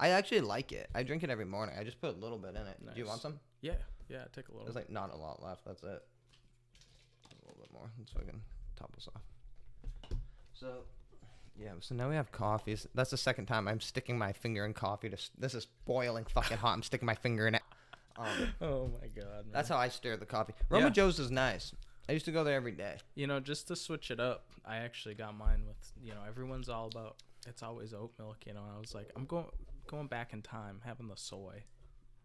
[0.00, 0.90] I actually like it.
[0.96, 1.76] I drink it every morning.
[1.78, 2.78] I just put a little bit in it.
[2.92, 3.38] Do you want some?
[3.60, 3.74] Yeah,
[4.08, 4.64] yeah, take a little.
[4.64, 5.64] There's like not a lot left.
[5.64, 5.86] That's it.
[5.88, 7.88] A little bit more.
[7.98, 8.40] Let's fucking
[8.76, 9.22] top this off.
[10.60, 10.82] So,
[11.56, 11.70] yeah.
[11.80, 12.86] So now we have coffees.
[12.94, 15.08] That's the second time I'm sticking my finger in coffee.
[15.08, 16.74] To this is boiling fucking hot.
[16.74, 17.62] I'm sticking my finger in it.
[18.18, 18.26] Um,
[18.60, 19.52] oh my god, man.
[19.52, 20.52] that's how I stir the coffee.
[20.68, 20.90] Roma Yeah.
[20.90, 21.72] Joe's is nice.
[22.08, 22.96] I used to go there every day.
[23.14, 26.68] you know, just to switch it up, I actually got mine with you know everyone's
[26.68, 28.38] all about it's always oat milk.
[28.46, 29.46] You know, I was like, I'm going
[29.86, 31.62] going back in time, having the soy.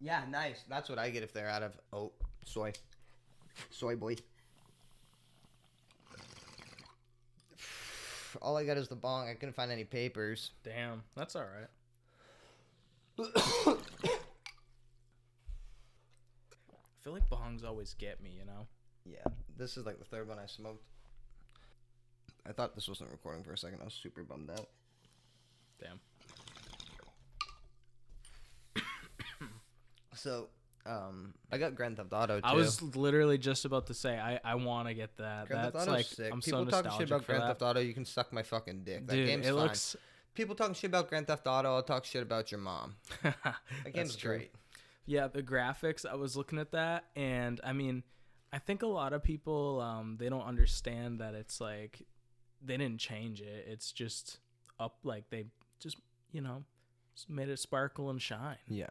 [0.01, 0.63] Yeah, nice.
[0.67, 2.73] That's what I get if they're out of oat, soy,
[3.69, 4.17] soy boy.
[8.41, 9.27] All I got is the bong.
[9.27, 10.51] I couldn't find any papers.
[10.63, 11.69] Damn, that's all right.
[13.19, 13.77] I
[17.01, 18.31] feel like bongs always get me.
[18.37, 18.67] You know.
[19.05, 19.23] Yeah,
[19.57, 20.83] this is like the third one I smoked.
[22.47, 23.81] I thought this wasn't recording for a second.
[23.81, 24.69] I was super bummed out.
[25.81, 25.99] Damn.
[30.13, 30.47] So,
[30.85, 32.45] um, I got Grand Theft Auto too.
[32.45, 35.47] I was literally just about to say I, I want to get that.
[35.47, 36.31] Grand Theft That's Auto's like sick.
[36.31, 37.47] I'm People so talking shit about Grand that.
[37.47, 37.79] Theft Auto.
[37.79, 39.07] You can suck my fucking dick.
[39.07, 39.59] That Dude, game's it fine.
[39.59, 39.95] looks.
[40.35, 41.73] People talking shit about Grand Theft Auto.
[41.75, 42.95] I'll talk shit about your mom.
[43.23, 44.37] That game's true.
[44.37, 44.51] great.
[45.05, 46.05] Yeah, the graphics.
[46.05, 48.03] I was looking at that, and I mean,
[48.51, 52.01] I think a lot of people um they don't understand that it's like
[52.61, 53.65] they didn't change it.
[53.67, 54.39] It's just
[54.79, 55.45] up like they
[55.79, 55.97] just
[56.31, 56.63] you know
[57.15, 58.57] just made it sparkle and shine.
[58.67, 58.89] Yeah.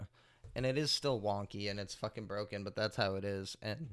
[0.57, 3.57] And it is still wonky and it's fucking broken, but that's how it is.
[3.63, 3.91] And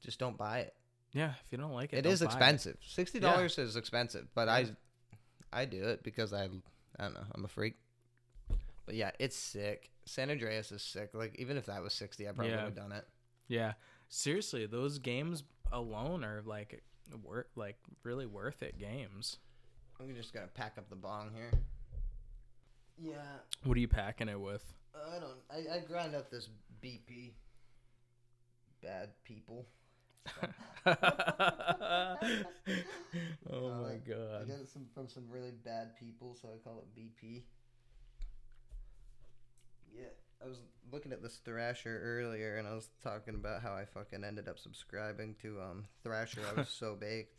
[0.00, 0.74] just don't buy it.
[1.12, 2.76] Yeah, if you don't like it, it don't is buy expensive.
[2.86, 4.66] Sixty dollars is expensive, but I
[5.52, 6.44] I do it because I
[6.98, 7.74] I don't know, I'm a freak.
[8.86, 9.90] But yeah, it's sick.
[10.04, 11.10] San Andreas is sick.
[11.14, 12.64] Like even if that was sixty, I probably Yeah.
[12.64, 13.06] would have done it.
[13.48, 13.72] Yeah,
[14.08, 16.82] seriously, those games alone are like
[17.22, 19.36] worth like really worth it games.
[20.00, 21.50] I'm just gonna pack up the bong here.
[22.98, 23.14] Yeah,
[23.64, 24.62] What are you packing it with?
[24.94, 25.40] I don't.
[25.50, 26.48] I, I grind up this
[26.82, 27.32] BP.
[28.82, 29.66] Bad people.
[30.86, 30.92] oh
[33.68, 34.42] Uh, my god!
[34.42, 37.42] I got it some, from some really bad people, so I call it BP.
[39.94, 40.04] Yeah,
[40.44, 40.58] I was
[40.92, 44.58] looking at this Thrasher earlier, and I was talking about how I fucking ended up
[44.58, 46.40] subscribing to um Thrasher.
[46.48, 47.36] I was so baked.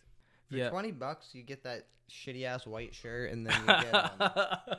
[0.50, 0.70] For Yeah.
[0.70, 4.20] twenty bucks, you get that shitty ass white shirt, and then you get um,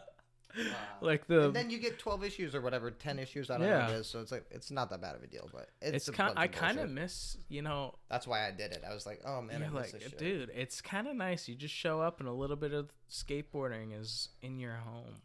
[0.58, 0.62] uh,
[1.00, 3.50] like the and then you get twelve issues or whatever, ten issues.
[3.50, 4.06] I don't know what it is.
[4.06, 6.46] So it's like it's not that bad of a deal, but it's, it's kind I
[6.46, 8.82] kind of miss, you know, That's why I did it.
[8.88, 10.18] I was like, oh man, I miss like, this shit.
[10.18, 11.48] dude, it's kind of nice.
[11.48, 15.22] You just show up and a little bit of skateboarding is in your home.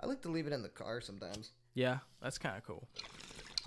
[0.00, 1.50] I like to leave it in the car sometimes.
[1.74, 2.88] Yeah, that's kind of cool.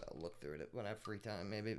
[0.07, 1.75] I'll look through it when I have free time, maybe.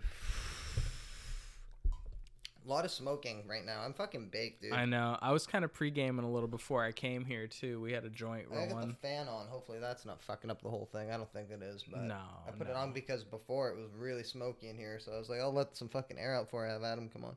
[2.66, 3.81] A lot of smoking right now.
[3.85, 4.72] I'm fucking baked, dude.
[4.72, 5.16] I know.
[5.22, 7.81] I was kind of pre-gaming a little before I came here too.
[7.81, 8.96] We had a joint I got the rolling.
[9.00, 9.46] fan on.
[9.46, 11.11] Hopefully that's not fucking up the whole thing.
[11.11, 12.81] I don't think it is, but No, I put it no.
[12.81, 15.76] on because before it was really smoky in here, so I was like, I'll let
[15.76, 17.37] some fucking air out before I have Adam come on.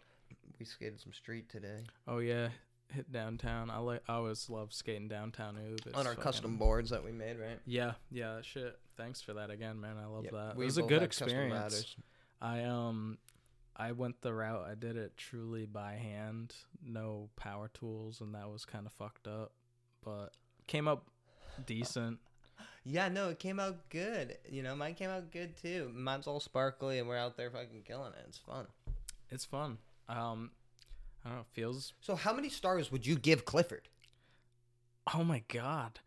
[0.57, 2.49] We skated some street today Oh yeah,
[2.91, 3.69] hit downtown.
[3.69, 4.01] I like.
[4.09, 5.55] I always love skating downtown.
[5.57, 5.85] Oob.
[5.85, 7.59] It's on our fucking- custom boards that we made, right?
[7.67, 8.41] Yeah, yeah.
[8.41, 8.77] Shit.
[8.97, 9.95] Thanks for that again, man.
[10.01, 10.33] I love Yep.
[10.33, 10.55] that.
[10.57, 11.95] We it was a both good had custom experience.
[12.41, 13.19] I um
[13.79, 18.49] I went the route I did it truly by hand, no power tools and that
[18.51, 19.53] was kind of fucked up,
[20.03, 20.29] but
[20.67, 21.07] came up
[21.65, 22.19] decent.
[22.83, 24.37] Yeah, no, it came out good.
[24.49, 25.91] You know, mine came out good too.
[25.95, 28.25] Mine's all sparkly, and we're out there fucking killing it.
[28.27, 28.67] It's fun.
[29.29, 29.77] It's fun.
[30.09, 30.51] Um
[31.23, 33.87] I don't know, it feels So, how many stars would you give Clifford?
[35.13, 35.99] Oh my god.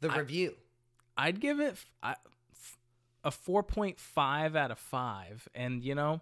[0.00, 0.54] The I- review.
[1.16, 2.16] I'd give it f- I-
[2.52, 2.78] f-
[3.24, 6.20] a 4.5 out of 5 and you know,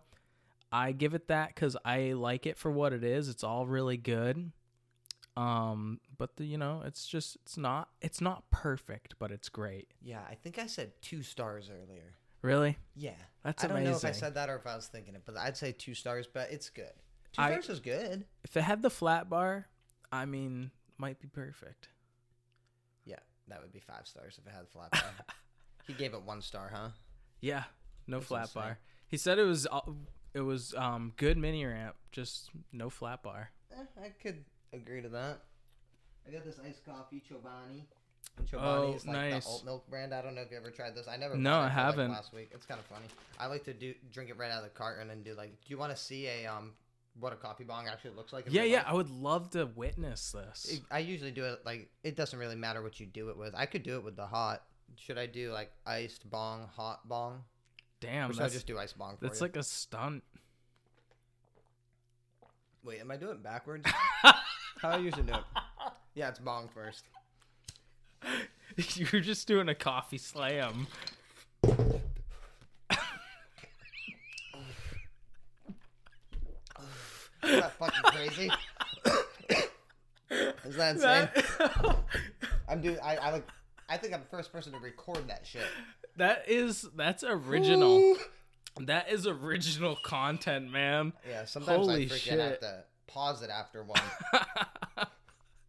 [0.75, 3.29] I give it that cuz I like it for what it is.
[3.29, 4.51] It's all really good.
[5.37, 9.89] Um but the, you know, it's just it's not it's not perfect, but it's great.
[10.01, 12.15] Yeah, I think I said two stars earlier.
[12.43, 12.77] Really?
[12.95, 15.23] Yeah, That's I don't know if I said that or if I was thinking it,
[15.25, 16.27] but I'd say two stars.
[16.27, 16.93] But it's good.
[17.33, 18.27] Two I- stars is good.
[18.45, 19.67] If it had the flat bar,
[20.13, 21.89] I mean, might be perfect.
[23.07, 25.03] Yeah, that would be five stars if it had flat bar.
[25.87, 26.91] he gave it one star, huh?
[27.41, 27.65] Yeah,
[28.07, 28.63] no That's flat insane.
[28.63, 28.79] bar.
[29.09, 29.81] He said it was uh,
[30.35, 33.51] it was um good mini ramp, just no flat bar.
[33.73, 35.41] Eh, I could agree to that.
[36.27, 37.83] I got this iced coffee, Chobani.
[38.39, 39.45] Oh, Chobani is like nice.
[39.45, 40.13] the oat milk brand.
[40.13, 41.07] I don't know if you ever tried this.
[41.07, 41.37] I never.
[41.37, 42.11] No, I it till, like, haven't.
[42.11, 43.07] last week, it's kind of funny.
[43.39, 45.51] I like to do drink it right out of the carton and do like.
[45.51, 46.73] Do you want to see a um
[47.21, 48.47] what a coffee bong actually looks like?
[48.49, 48.79] Yeah, yeah.
[48.79, 48.87] life?
[48.89, 50.67] I would love to witness this.
[50.73, 53.55] It- I usually do it like it doesn't really matter what you do it with.
[53.55, 54.63] I could do it with the hot.
[54.97, 57.45] Should I do like iced bong, hot bong,
[58.05, 59.45] Damn, or should I that's, just do iced bong for that's you?
[59.47, 60.23] like a stunt.
[62.83, 63.89] Wait, am I doing it backwards?
[64.23, 65.41] How I usually do it?
[66.15, 67.05] Yeah, it's bong first.
[68.77, 70.87] You're just doing a coffee slam.
[77.43, 78.51] Is that fucking crazy?
[80.65, 81.29] Is that insane?
[81.59, 81.97] That,
[82.69, 82.99] I'm doing.
[83.03, 83.47] I, I like.
[83.89, 85.67] I think I'm the first person to record that shit.
[86.17, 88.17] That is that's original.
[88.81, 91.13] That is original content, man.
[91.29, 94.01] Yeah, sometimes Holy I freaking have to pause it after one.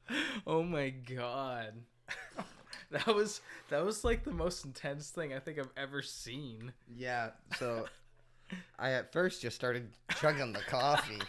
[0.47, 1.73] oh my god.
[2.91, 6.73] that was that was like the most intense thing I think I've ever seen.
[6.95, 7.85] Yeah, so
[8.77, 11.21] I at first just started chugging the coffee,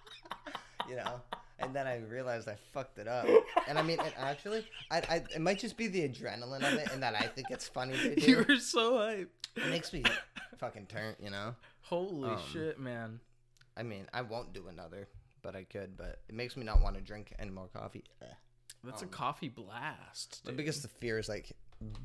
[0.88, 1.20] you know,
[1.58, 3.26] and then I realized I fucked it up.
[3.68, 6.88] And I mean, it actually, I, I, it might just be the adrenaline of it,
[6.92, 8.26] and that I think it's funny to do.
[8.30, 9.26] You were so hyped.
[9.56, 10.02] It makes me
[10.58, 11.54] fucking turn, you know.
[11.82, 13.20] Holy Um, shit, man.
[13.76, 15.08] I mean, I won't do another,
[15.42, 15.96] but I could.
[15.96, 18.04] But it makes me not want to drink any more coffee.
[18.82, 20.40] That's a um, coffee blast.
[20.44, 21.52] Because the biggest fear is like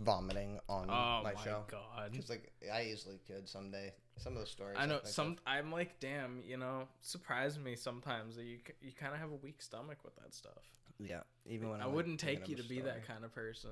[0.01, 1.63] vomiting on Oh my, my show.
[1.69, 2.11] god.
[2.11, 3.93] Because like I easily could someday.
[4.19, 4.77] Some of the stories.
[4.77, 5.37] I know some.
[5.47, 6.43] I'm like, damn.
[6.45, 10.15] You know, surprise me sometimes that you you kind of have a weak stomach with
[10.17, 10.63] that stuff.
[10.99, 13.69] Yeah, even when I I'm, wouldn't thinking take you to be that kind of person.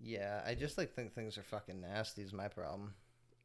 [0.00, 2.22] Yeah, I just like think things are fucking nasty.
[2.22, 2.94] Is my problem.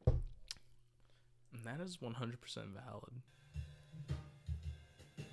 [0.06, 3.12] And that is 100% valid.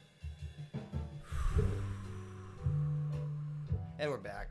[3.99, 4.49] And we're back.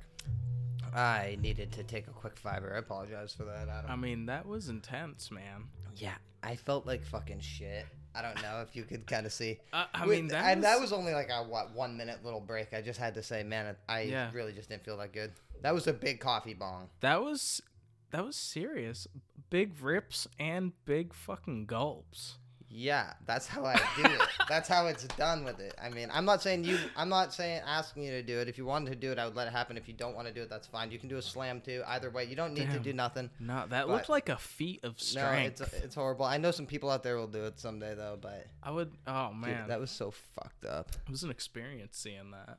[0.94, 2.74] I needed to take a quick fiber.
[2.74, 3.90] I apologize for that, Adam.
[3.90, 5.64] I mean, that was intense, man.
[5.96, 7.86] Yeah, I felt like fucking shit.
[8.14, 9.58] I don't know if you could kind of see.
[9.72, 12.40] Uh, I mean, that and was, that was only like a what one minute little
[12.40, 12.74] break.
[12.74, 14.30] I just had to say, man, I Yeah.
[14.34, 15.32] really just didn't feel that good.
[15.62, 16.88] That was a big coffee bong.
[17.00, 17.62] that was
[18.10, 19.06] that was serious.
[19.48, 22.36] Big rips and big fucking gulps.
[22.74, 24.20] Yeah, that's how I do it.
[24.48, 25.74] that's how it's done with it.
[25.80, 26.78] I mean, I'm not saying you.
[26.96, 28.48] I'm not saying asking you to do it.
[28.48, 29.76] If you wanted to do it, I would let it happen.
[29.76, 30.90] If you don't want to do it, that's fine.
[30.90, 31.82] You can do a slam too.
[31.86, 33.28] Either way, you don't need to do nothing.
[33.38, 35.60] No, that But- looked like a feat of No, strength.
[35.60, 36.24] it's it's horrible.
[36.24, 38.90] I know some people out there will do it someday though, but I would.
[39.06, 40.88] Oh dude, man, that was so fucked up.
[41.04, 42.58] it was an experience seeing that.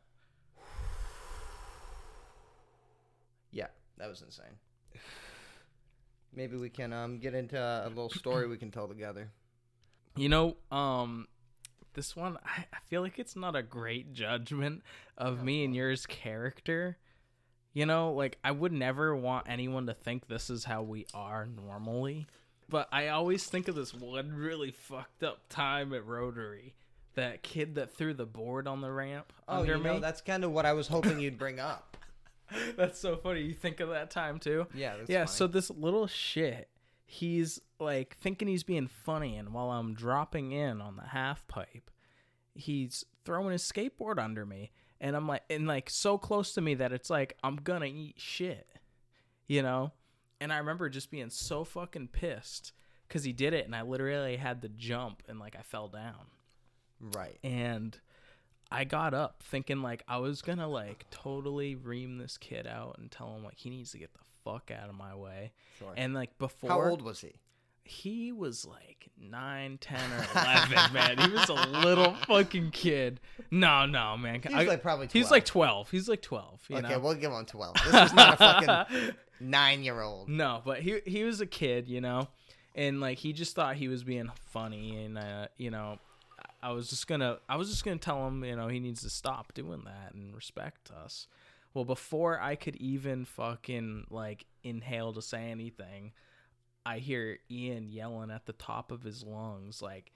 [3.51, 4.45] Yeah, that was insane.
[6.35, 9.31] Maybe we can um get into a little story we can tell together.
[10.15, 11.27] You know, um,
[11.93, 14.83] this one I, I feel like it's not a great judgment
[15.17, 16.97] of me and yours character.
[17.73, 21.45] You know, like I would never want anyone to think this is how we are
[21.47, 22.27] normally.
[22.69, 26.75] But I always think of this one really fucked up time at Rotary.
[27.15, 29.99] That kid that threw the board on the ramp Oh, under you know, me.
[29.99, 31.97] that's kind of what I was hoping you'd bring up.
[32.75, 33.41] That's so funny.
[33.41, 34.67] You think of that time too?
[34.75, 35.35] Yeah, that's yeah, funny.
[35.35, 36.67] so this little shit,
[37.13, 41.91] he's like thinking he's being funny, and while I'm dropping in on the half pipe,
[42.55, 46.73] he's throwing his skateboard under me, and I'm like, and like so close to me
[46.75, 48.67] that it's like I'm gonna eat shit,
[49.47, 49.91] you know.
[50.41, 52.73] And I remember just being so fucking pissed
[53.07, 56.25] because he did it, and I literally had to jump, and like I fell down
[57.15, 57.37] right.
[57.43, 57.97] and
[58.71, 63.11] I got up thinking like I was gonna like totally ream this kid out and
[63.11, 65.51] tell him like he needs to get the fuck out of my way.
[65.79, 65.93] Sure.
[65.95, 67.33] And like before, How old was he?
[67.85, 71.17] he was like 9, 10, or 11, man.
[71.17, 73.19] He was a little fucking kid.
[73.51, 74.41] No, no, man.
[74.41, 75.11] He's I- like probably 12.
[75.13, 75.89] he's like 12.
[75.91, 76.99] He's like 12, you okay, know?
[76.99, 77.73] we'll give him 12.
[77.73, 80.29] This is not a fucking nine year old.
[80.29, 82.29] No, but he he was a kid, you know,
[82.73, 85.99] and like he just thought he was being funny, and uh, you know,
[86.61, 89.09] I was just gonna I was just gonna tell him, you know, he needs to
[89.09, 91.27] stop doing that and respect us.
[91.73, 96.11] Well, before I could even fucking like inhale to say anything,
[96.85, 100.11] I hear Ian yelling at the top of his lungs, like,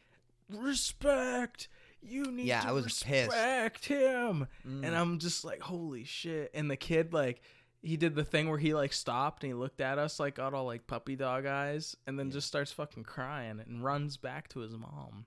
[0.50, 1.68] "Respect!
[2.02, 3.28] You need Yeah, to I was pissed.
[3.30, 4.86] respect him." Mm.
[4.86, 7.42] And I'm just like, "Holy shit!" And the kid like
[7.82, 10.54] he did the thing where he like stopped and he looked at us like got
[10.54, 14.60] all like puppy dog eyes and then just starts fucking crying and runs back to
[14.60, 15.26] his mom.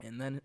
[0.00, 0.40] And then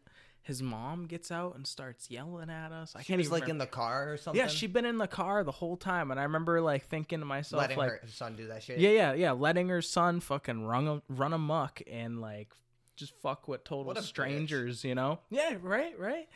[0.47, 2.95] his mom gets out and starts yelling at us.
[2.95, 3.51] I she can't was even like remember.
[3.51, 4.39] in the car or something.
[4.39, 7.25] Yeah, she'd been in the car the whole time and I remember like thinking to
[7.25, 8.79] myself letting like her son do that shit.
[8.79, 12.47] Yeah, yeah, yeah, letting her son fucking run run amok and like
[12.95, 14.05] just fuck with total What a bitch.
[14.05, 15.19] strangers, you know?
[15.29, 16.27] Yeah, right, right.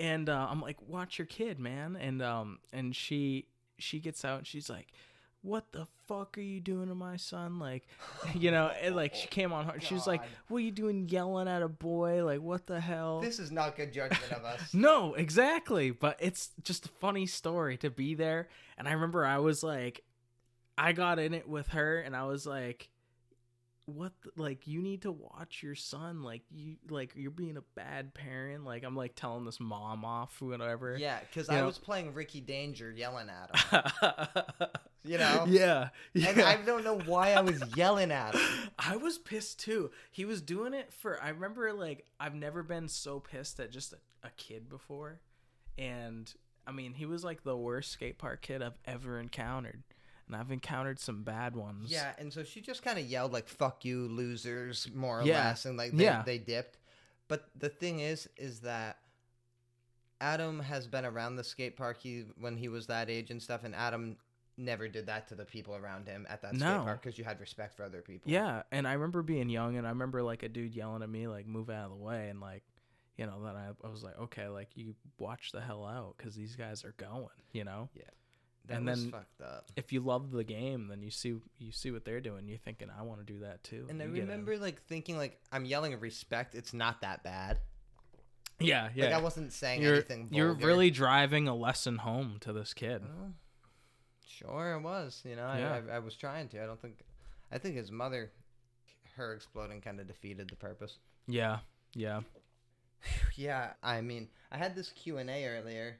[0.00, 1.96] And uh, I'm like, watch your kid, man.
[1.96, 3.46] And um, and she
[3.78, 4.88] she gets out and she's like,
[5.42, 7.58] what the fuck are you doing to my son?
[7.58, 7.86] Like,
[8.34, 9.82] you know, and like she came on hard.
[9.82, 12.24] She was like, what are you doing yelling at a boy?
[12.24, 13.20] Like, what the hell?
[13.20, 14.60] This is not good judgment of us.
[14.74, 15.90] No, exactly.
[15.90, 18.48] But it's just a funny story to be there.
[18.78, 20.02] And I remember I was like,
[20.76, 22.88] I got in it with her, and I was like,
[23.94, 24.12] "What?
[24.22, 26.22] The, like, you need to watch your son.
[26.22, 28.64] Like, you like you're being a bad parent.
[28.64, 30.96] Like, I'm like telling this mom off, whatever.
[30.96, 34.68] Yeah, because I know- was playing Ricky Danger yelling at him.
[35.02, 35.46] You know?
[35.48, 36.28] yeah, yeah.
[36.28, 38.42] And I don't know why I was yelling at him.
[38.78, 39.90] I was pissed too.
[40.10, 41.22] He was doing it for.
[41.22, 45.20] I remember like I've never been so pissed at just a, a kid before,
[45.78, 46.30] and
[46.66, 49.82] I mean he was like the worst skate park kid I've ever encountered,
[50.32, 51.90] and I've encountered some bad ones.
[51.90, 55.48] Yeah, and so she just kind of yelled like "fuck you, losers," more or Yeah.
[55.48, 56.22] less, and like they, Yeah.
[56.22, 56.78] they dipped.
[57.28, 58.98] But the thing is, is that
[60.20, 63.64] Adam has been around the skate park he when he was that age and stuff,
[63.64, 64.16] and Adam
[64.56, 66.58] never did that to the people around him at that No.
[66.74, 68.30] skate park because you had respect for other people.
[68.30, 71.26] Yeah, and I remember being young, and I remember like a dude yelling at me
[71.26, 72.62] like move out of the way, and like.
[73.16, 76.34] You know, then I, I was like, okay, like you watch the hell out because
[76.34, 77.26] these guys are going.
[77.52, 77.90] You know,
[78.66, 79.70] that and then- fucked up.
[79.76, 82.46] if you love the game, then you see you see what they're doing.
[82.48, 83.86] You're thinking, I want to do that too.
[83.88, 86.54] And I remember like thinking like I'm yelling respect.
[86.54, 87.58] It's not that bad.
[88.58, 89.06] yeah, yeah.
[89.06, 90.28] Like I wasn't saying you're anything.
[90.30, 93.02] you're really driving a lesson home to this kid.
[93.02, 93.32] Well,
[94.26, 95.22] sure, it was.
[95.24, 96.62] You know, I, I, I was trying to.
[96.62, 97.00] I don't think.
[97.52, 98.30] I think his mother,
[99.16, 100.98] her exploding, kind of defeated the purpose.
[101.26, 101.58] Yeah,
[101.94, 102.20] yeah,
[103.36, 105.98] Yeah, I mean, I had this Q and A earlier.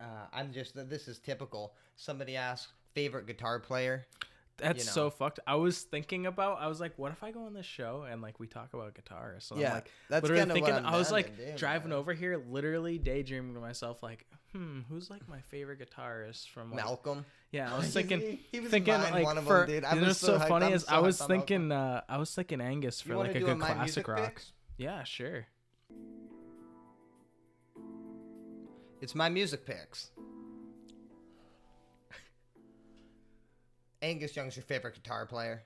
[0.00, 0.74] Uh, I'm just.
[0.88, 1.74] This is typical.
[1.96, 4.06] Somebody asked favorite guitar player.
[4.56, 4.92] that's know.
[4.92, 5.40] so fucked.
[5.46, 6.60] I was thinking about.
[6.60, 8.94] I was like, what if I go on this show and like we talk about
[8.94, 9.42] guitarists?
[9.42, 10.74] So I'm yeah, like that's literally thinking.
[10.74, 11.98] what I'm I was like do, driving man.
[11.98, 16.84] over here, literally daydreaming to myself, like, hmm, who's like my favorite guitarist from like,
[16.84, 17.24] Malcolm.
[17.52, 18.20] Yeah, I was thinking.
[18.20, 19.84] he, he was thinking like one of for them, dude.
[19.84, 20.48] I you know what's so hyped.
[20.48, 23.40] funny I'm is so I was thinking uh I was thinking Angus for like a
[23.40, 24.40] good classic rock.
[24.78, 25.46] Yeah, sure.
[29.00, 30.10] It's my music picks.
[34.02, 35.62] Angus Young's your favorite guitar player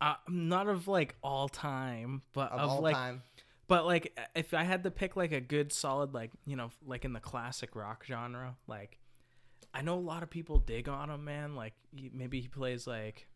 [0.00, 3.22] Uh, not of like all time, but of, of, all like time.
[3.68, 7.04] But like, if I had to pick like a good solid, like you know, like
[7.04, 8.98] in the classic rock genre, like
[9.72, 11.54] I know a lot of people dig on him, man.
[11.54, 13.26] Like he- maybe he plays like,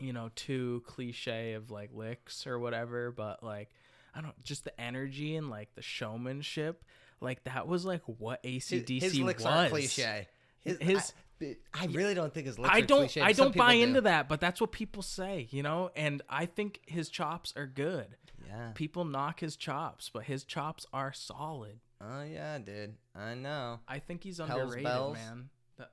[0.00, 3.10] you know, too cliche of like licks or whatever.
[3.12, 3.70] But like,
[4.14, 6.84] I don't just the energy and like the showmanship,
[7.20, 9.52] like that was like what His, ACDC his licks was.
[9.52, 10.28] are cliche.
[10.60, 13.20] His, His- I, I really don't think his licks I don't cliche.
[13.20, 14.04] I don't buy people into do.
[14.04, 15.90] that, but that's what people say, you know.
[15.94, 18.16] And I think his chops are good.
[18.48, 18.70] Yeah.
[18.74, 21.80] People knock his chops, but his chops are solid.
[22.00, 22.94] Oh yeah, dude.
[23.14, 23.80] I know.
[23.86, 25.14] I think he's Hell's underrated, Bells.
[25.16, 25.50] man.
[25.76, 25.88] The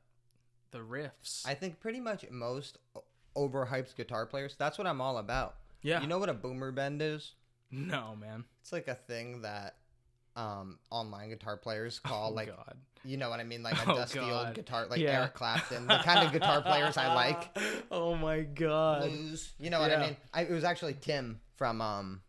[0.71, 1.45] the riffs.
[1.45, 2.77] I think pretty much most
[3.35, 4.55] overhyped guitar players.
[4.57, 5.55] That's what I'm all about.
[5.81, 5.99] yeah.
[6.01, 7.33] You know what a boomer bend is?
[7.71, 8.45] no, man.
[8.61, 9.75] It's like a thing that
[10.35, 12.75] um online guitar players call oh like God.
[13.05, 15.19] you know what I mean, like a Oh, dusty old guitar, like Yeah.
[15.21, 17.55] Eric Clapton, the kind of guitar players I like.
[17.91, 19.03] oh my God.
[19.09, 20.17] Blues, you know what I mean?
[20.33, 22.21] I, it was actually Tim from um,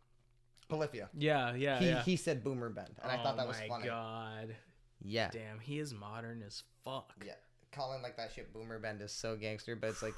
[0.68, 1.08] Polyphia.
[1.16, 2.02] Yeah, yeah, he yeah.
[2.02, 3.86] he said boomer bend, and I thought that was oh my funny.
[3.86, 4.54] God.
[5.02, 7.12] Yeah, Damn, he is modern as fuck.
[7.24, 7.32] yeah.
[7.72, 10.14] Calling like that shit boomer bend is so gangster, but it's like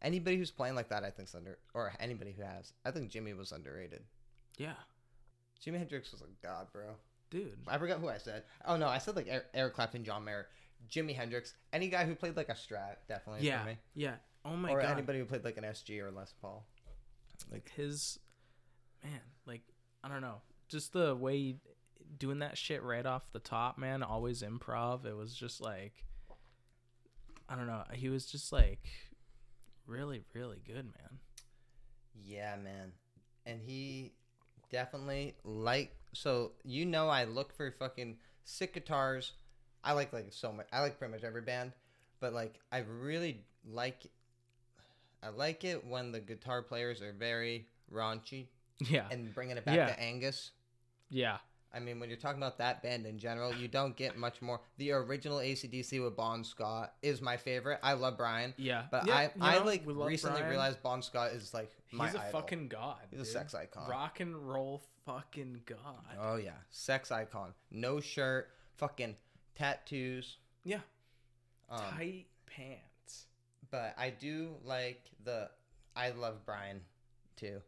[0.00, 2.72] anybody who's playing like that, I think's under, or anybody who has.
[2.84, 4.02] I think Jimmy was underrated.
[4.58, 4.74] Yeah,
[5.64, 6.94] Jimi Hendrix was a god, bro.
[7.32, 7.58] Dude.
[7.66, 8.44] I forgot who I said.
[8.64, 10.46] Oh no, I said like Eric, Eric Clapton, John Mayer,
[10.88, 13.78] Jimi Hendrix, any guy who played like a Strat, definitely Yeah, for me.
[13.96, 14.14] yeah.
[14.44, 14.92] Oh my or God.
[14.92, 16.64] anybody who played like an SG or Les Paul.
[17.50, 18.18] like his
[19.02, 19.62] man like
[20.04, 21.56] i don't know just the way he,
[22.18, 26.04] doing that shit right off the top man always improv it was just like
[27.48, 28.80] i don't know he was just like
[29.86, 31.18] really really good man
[32.24, 32.92] Yeah, man.
[33.44, 34.12] And he
[34.70, 39.32] definitely like so you know I look for fucking sick guitars.
[39.84, 40.66] I like like so much.
[40.72, 41.72] I like pretty much every band,
[42.20, 44.06] but like I really like
[45.22, 48.46] I like it when the guitar players are very raunchy
[48.80, 49.86] yeah and bringing it back Yeah.
[49.88, 50.50] to Angus.
[51.10, 51.38] yeah
[51.74, 54.60] I mean, when you're talking about that band in general, you don't get much more.
[54.76, 57.78] The original ACDC with Bon Scott is my favorite.
[57.82, 60.50] I love Brian, yeah but Yeah, I I know, like recently Brian.
[60.50, 62.40] realized Bon Scott is like my he's a idol.
[62.40, 63.88] fucking god He's a sex icon.
[63.88, 67.54] rock and roll fucking god Oh yeah, sex icon.
[67.70, 69.16] No shirt, fucking
[69.54, 70.36] tattoos.
[70.64, 70.80] yeah
[71.70, 73.26] Um, tight pants
[73.70, 75.48] but I do like the.
[75.96, 76.80] I love Brian,
[77.36, 77.60] too.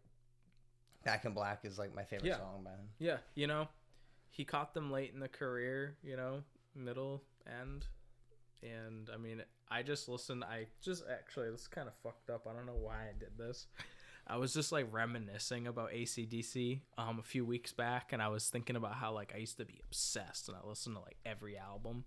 [1.05, 2.37] Back in Black is like my favorite Yeah.
[2.39, 2.89] song by him.
[2.99, 3.69] yeah you know
[4.35, 6.43] he caught them late in the career you know
[6.75, 7.87] middle end
[8.65, 10.45] and I mean, I just listened.
[10.45, 12.47] I just actually, this is kind of fucked up.
[12.49, 13.67] I don't know why I did this.
[14.27, 18.49] I was just like reminiscing about ACDC um, a few weeks back, and I was
[18.49, 21.59] thinking about how like I used to be obsessed and I listened to like every
[21.59, 22.05] album.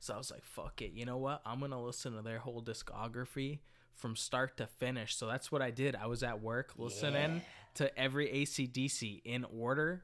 [0.00, 0.92] So I was like, fuck it.
[0.92, 1.42] You know what?
[1.44, 3.58] I'm going to listen to their whole discography
[3.94, 5.14] from start to finish.
[5.14, 5.94] So that's what I did.
[5.94, 7.42] I was at work listening
[7.74, 10.02] to every ACDC in order.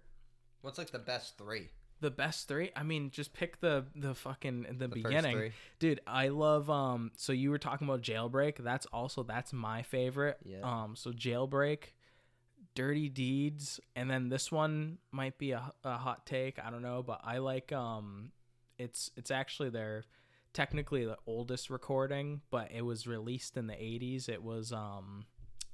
[0.63, 1.69] What's like the best three?
[2.01, 2.71] The best three?
[2.77, 5.37] I mean, just pick the the fucking the, The beginning.
[5.37, 5.53] three.
[5.79, 8.59] Dude, I love um so you were talking about Jailbreak.
[8.59, 10.39] That's also that's my favorite.
[10.45, 10.61] Yeah.
[10.63, 11.95] Um so Jailbreak,
[12.75, 17.03] Dirty Deeds, and then this one might be a, a hot take, I don't know,
[17.03, 18.33] but I like um
[18.79, 20.05] it's it's actually their
[20.53, 24.29] technically the oldest recording, but it was released in the 80s.
[24.29, 25.25] It was um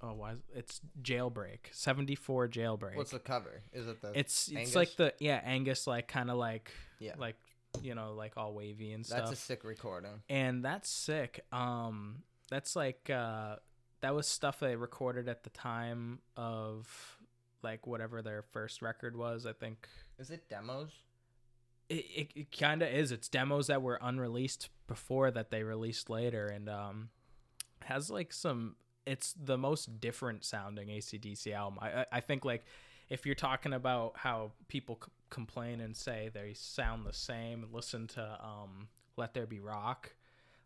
[0.02, 1.58] oh why is, it's Jailbreak.
[1.72, 2.96] 74 Jailbreak.
[2.96, 3.62] What's the cover?
[3.72, 4.18] Is it the?
[4.18, 4.74] it's it's Angus?
[4.74, 7.14] like the yeah, Angus like kind of like yeah.
[7.18, 7.36] like
[7.80, 9.20] you know, like all wavy and stuff.
[9.20, 10.22] That's a sick recording.
[10.28, 11.44] and that's sick.
[11.52, 13.56] Um, that's like uh,
[14.02, 17.16] that was stuff they recorded at the time of
[17.62, 19.46] like whatever their first record was.
[19.46, 19.88] I think
[20.18, 20.90] Is it demos?
[21.88, 23.12] it it, it kind of is.
[23.12, 27.08] It's demos that were unreleased before that they released later, and um,
[27.84, 28.76] has like some.
[29.06, 31.78] It's the most different sounding ACDC album.
[31.82, 32.64] I I, think like
[33.08, 38.06] if you're talking about how people c- complain and say they sound the same, listen
[38.08, 40.14] to um Let There Be Rock,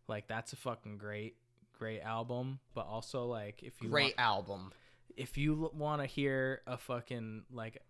[0.07, 1.35] like that's a fucking great
[1.77, 2.59] great album.
[2.73, 4.71] But also like if you Great want, album.
[5.15, 7.81] if you want to hear a fucking like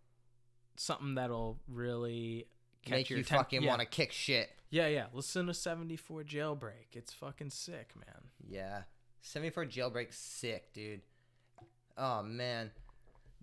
[0.77, 2.47] something that'll really
[2.89, 3.69] Make your you atten- fucking yeah.
[3.69, 4.49] want to kick shit.
[4.69, 5.07] Yeah, yeah.
[5.13, 6.93] Listen to 74 Jailbreak.
[6.93, 8.29] It's fucking sick, man.
[8.47, 8.83] Yeah.
[9.28, 11.01] 74 Jailbreak, sick, dude.
[11.97, 12.71] Oh, man.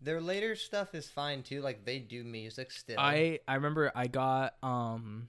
[0.01, 1.61] Their later stuff is fine, too.
[1.61, 2.97] Like, they do music still.
[2.99, 5.29] I I remember I got um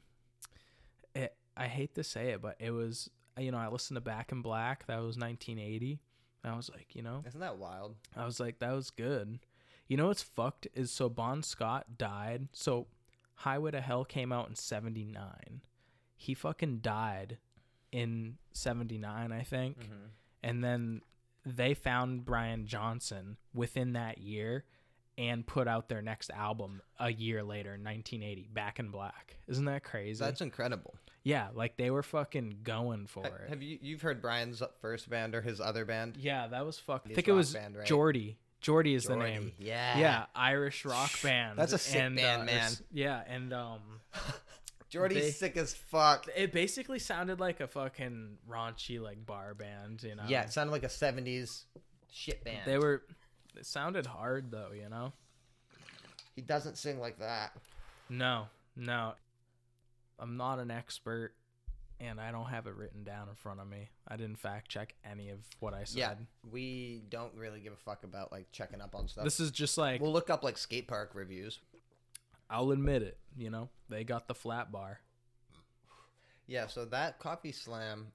[1.13, 4.31] it, I hate to say it, but it was you know, I listened to Back
[4.31, 4.87] in Black.
[4.87, 5.99] That was 1980.
[6.43, 7.95] And I was like, you know, Isn't that wild?
[8.15, 9.39] I was like that was good.
[9.87, 12.47] You know what's fucked is so Bon Scott died.
[12.53, 12.87] So
[13.35, 15.61] Highway to Hell came out in 79.
[16.15, 17.37] He fucking died
[17.91, 19.79] in 79, I think.
[19.79, 20.05] Mm-hmm.
[20.45, 21.01] And then
[21.45, 24.63] they found Brian Johnson within that year
[25.17, 29.37] and put out their next album a year later, 1980, Back in Black.
[29.47, 30.23] Isn't that crazy?
[30.23, 30.93] That's incredible.
[31.23, 33.49] yeah, like they were fucking going for Ha- it.
[33.49, 36.17] Have you you've heard Brian's first band or his other band?
[36.17, 37.11] yeah, that was fucking.
[37.11, 37.85] I think it was band, right?
[37.85, 38.37] Geordie.
[38.61, 39.51] Geordie is the name.
[39.59, 39.97] Yeah.
[39.99, 41.57] Yeah, Irish rock band.
[41.57, 42.71] That's a sick and, band, uh, man.
[42.91, 43.79] Yeah, and um,
[44.95, 46.25] Geordie's They- sick as fuck.
[46.35, 50.01] it basically sounded like a fucking raunchy like bar band.
[50.03, 50.23] You know?
[50.27, 51.65] Yeah, it sounded like a 70s
[52.09, 52.61] shit band.
[52.65, 53.03] they were.
[53.57, 54.71] It sounded hard though.
[54.73, 55.11] You know.
[56.35, 57.57] He doesn't sing like that.
[58.09, 59.15] No, no.
[60.17, 61.33] I'm not an expert
[61.99, 63.89] and I don't have it written down in front of me.
[64.07, 65.97] I didn't fact check any of what I said.
[65.97, 66.13] Yeah,
[66.51, 69.23] we don't really give a fuck about like checking up on stuff.
[69.23, 71.59] This is just like we'll look up like skate park reviews.
[72.49, 73.69] I'll admit it, you know.
[73.89, 74.99] They got the flat bar.
[76.47, 78.07] Yeah, so that coffee slam,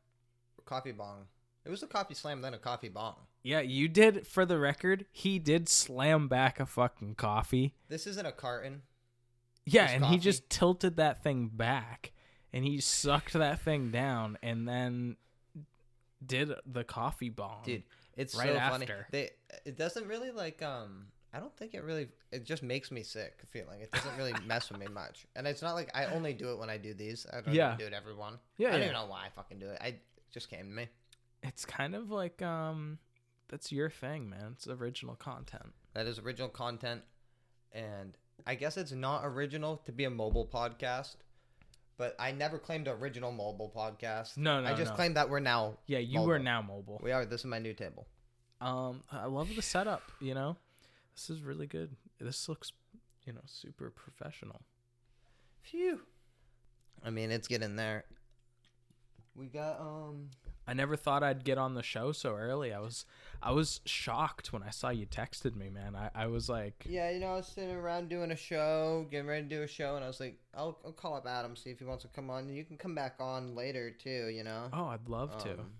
[0.65, 1.27] coffee bong.
[1.65, 3.17] It was a coffee slam, then a coffee bong.
[3.43, 7.75] Yeah, you did for the record, he did slam back a fucking coffee.
[7.89, 8.83] This isn't a carton.
[9.65, 12.13] Yeah, and he just tilted that thing back
[12.53, 15.17] and he sucked that thing down and then
[16.25, 17.63] did the coffee bomb.
[17.65, 17.83] Dude,
[18.17, 18.85] it's right so funny.
[18.85, 19.07] after.
[19.11, 19.31] They
[19.65, 23.41] it doesn't really like um I don't think it really it just makes me sick
[23.51, 23.81] feeling.
[23.81, 25.27] It doesn't really mess with me much.
[25.37, 27.27] And it's not like I only do it when I do these.
[27.33, 27.77] I don't Yeah.
[27.79, 28.39] do it every one.
[28.59, 28.87] Yeah, I don't yeah.
[28.87, 29.79] even know why I fucking do it.
[29.81, 30.01] I it
[30.33, 30.89] just came to me.
[31.43, 32.99] It's kind of like um
[33.49, 34.53] that's your thing, man.
[34.57, 35.73] It's original content.
[35.95, 37.03] That is original content
[37.73, 38.17] and
[38.47, 41.17] I guess it's not original to be a mobile podcast.
[41.97, 44.39] But I never claimed original mobile podcast.
[44.39, 44.97] No, no, I just no.
[44.97, 46.33] claimed that we're now Yeah, you Mobile.
[46.33, 46.99] are now mobile.
[47.03, 47.27] we are.
[47.27, 48.07] This is my new table.
[48.63, 50.03] Um, I love the setup.
[50.19, 50.57] You know,
[51.15, 51.97] this is really good.
[52.21, 52.73] This looks,
[53.27, 54.63] you know, super professional.
[55.63, 56.01] Phew.
[57.05, 58.05] I mean, it's getting there.
[59.35, 60.31] We got um
[60.71, 62.73] I never thought I'd get on the show so early.
[62.73, 63.05] I was,
[63.43, 65.97] I was shocked when I saw you texted me, man.
[65.97, 69.27] I, I was like, Yeah, you know, I was sitting around doing a show, getting
[69.27, 71.71] ready to do a show, and I was like, I'll, I'll call up Adam, see
[71.71, 72.49] if he wants to come on.
[72.49, 74.69] You can come back on later, too, you know?
[74.73, 75.55] oh, I'd love to.
[75.55, 75.73] Um,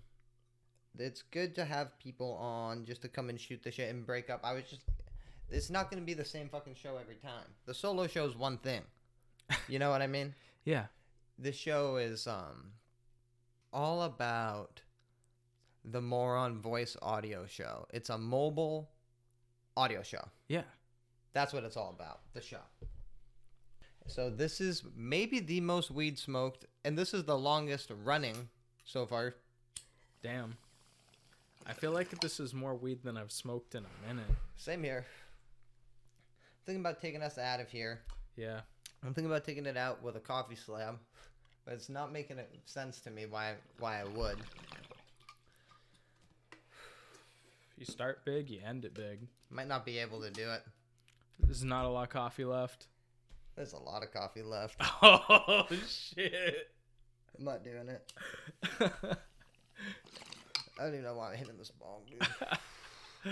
[0.99, 4.29] It's good to have people on just to come and shoot the shit and break
[4.29, 4.41] up.
[4.43, 4.81] I was just.
[5.51, 7.45] It's not going to be the same fucking show every time.
[7.65, 8.81] The solo show is one thing.
[9.67, 10.33] You know what I mean?
[10.63, 10.85] Yeah,
[11.39, 12.73] This show is um
[13.73, 14.81] all about
[15.83, 17.87] the More On Voice audio show.
[17.91, 18.89] It's a mobile
[19.75, 20.23] audio show.
[20.47, 20.63] yeah.
[21.33, 22.19] That's what it's all about.
[22.33, 22.59] The show.
[24.05, 28.49] So this is maybe the most weed smoked, and this is the longest running
[28.83, 29.33] so far.
[30.21, 30.57] Damn.
[31.65, 34.29] I feel like this is more weed than I've smoked in a minute.
[34.57, 35.05] Same here.
[36.71, 37.99] Thinking about taking us out of here.
[38.37, 38.61] Yeah.
[39.03, 40.99] I'm thinking about taking it out with a coffee slab,
[41.65, 44.37] but it's not making sense to me why why I would.
[47.77, 49.19] You start big, you end it big.
[49.49, 50.61] Might not be able to do it.
[51.41, 52.87] There's not a lot of coffee left.
[53.57, 54.77] There's a lot of coffee left.
[55.01, 56.69] Oh shit.
[57.37, 58.13] I'm not doing it.
[58.79, 58.89] I
[60.85, 62.25] don't even know why I'm hitting this bong, dude.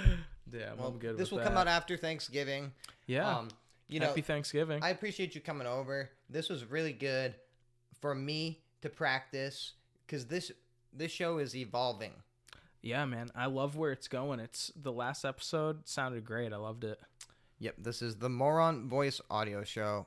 [0.52, 1.48] Damn, Well, I'm good this will that.
[1.48, 2.74] come out after Thanksgiving.
[3.10, 3.38] Yeah.
[3.38, 3.50] Um,
[3.88, 4.84] you know, Happy Thanksgiving.
[4.84, 6.12] I appreciate you coming over.
[6.30, 7.34] This was really good
[8.00, 9.74] for me to practice
[10.06, 10.52] because this
[10.94, 12.12] this show is evolving.
[12.84, 13.32] yeah, man.
[13.36, 14.40] I love where it's going.
[14.40, 16.54] It's the last episode sounded great.
[16.54, 17.00] I loved it.
[17.58, 20.06] Yep, this is the More On Voice Audio Show,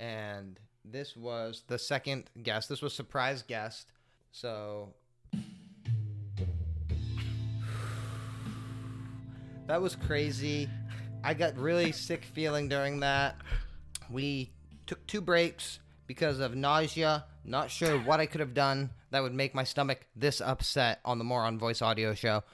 [0.00, 2.68] and this was the second guest.
[2.68, 3.92] This was surprise guest.
[4.32, 4.94] So
[9.68, 10.68] that was crazy.
[11.26, 13.36] I got really sick feeling during that.
[14.10, 14.50] We
[14.86, 17.24] took two breaks because of nausea.
[17.46, 21.16] Not sure what I could have done that would make my stomach this upset on
[21.16, 22.44] the More On Voice Audio Show.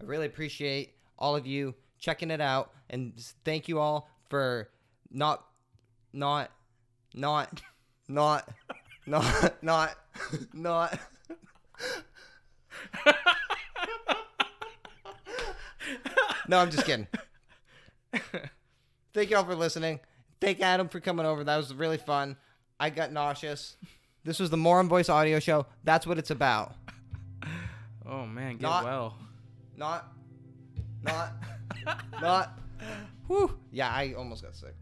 [0.00, 3.12] I really appreciate all of you checking it out, and
[3.44, 4.70] thank you all for
[5.10, 5.44] not,
[6.14, 6.50] not,
[7.14, 7.60] not,
[8.08, 8.48] not,
[9.06, 9.94] not, not,
[10.54, 10.98] not.
[16.48, 17.08] no, I'm just kidding.
[19.14, 20.00] Thank you all for listening.
[20.40, 21.44] Thank Adam for coming over.
[21.44, 22.36] That was really fun.
[22.78, 23.76] I got nauseous.
[24.24, 25.66] This was the More On Voice Audio Show.
[25.84, 26.74] That's what it's about.
[28.08, 29.18] Oh man, get Not- well.
[29.76, 30.12] Not,
[31.02, 31.32] not,
[32.22, 32.58] not.
[33.26, 33.58] Whew.
[33.72, 34.76] Yeah, I almost got sick.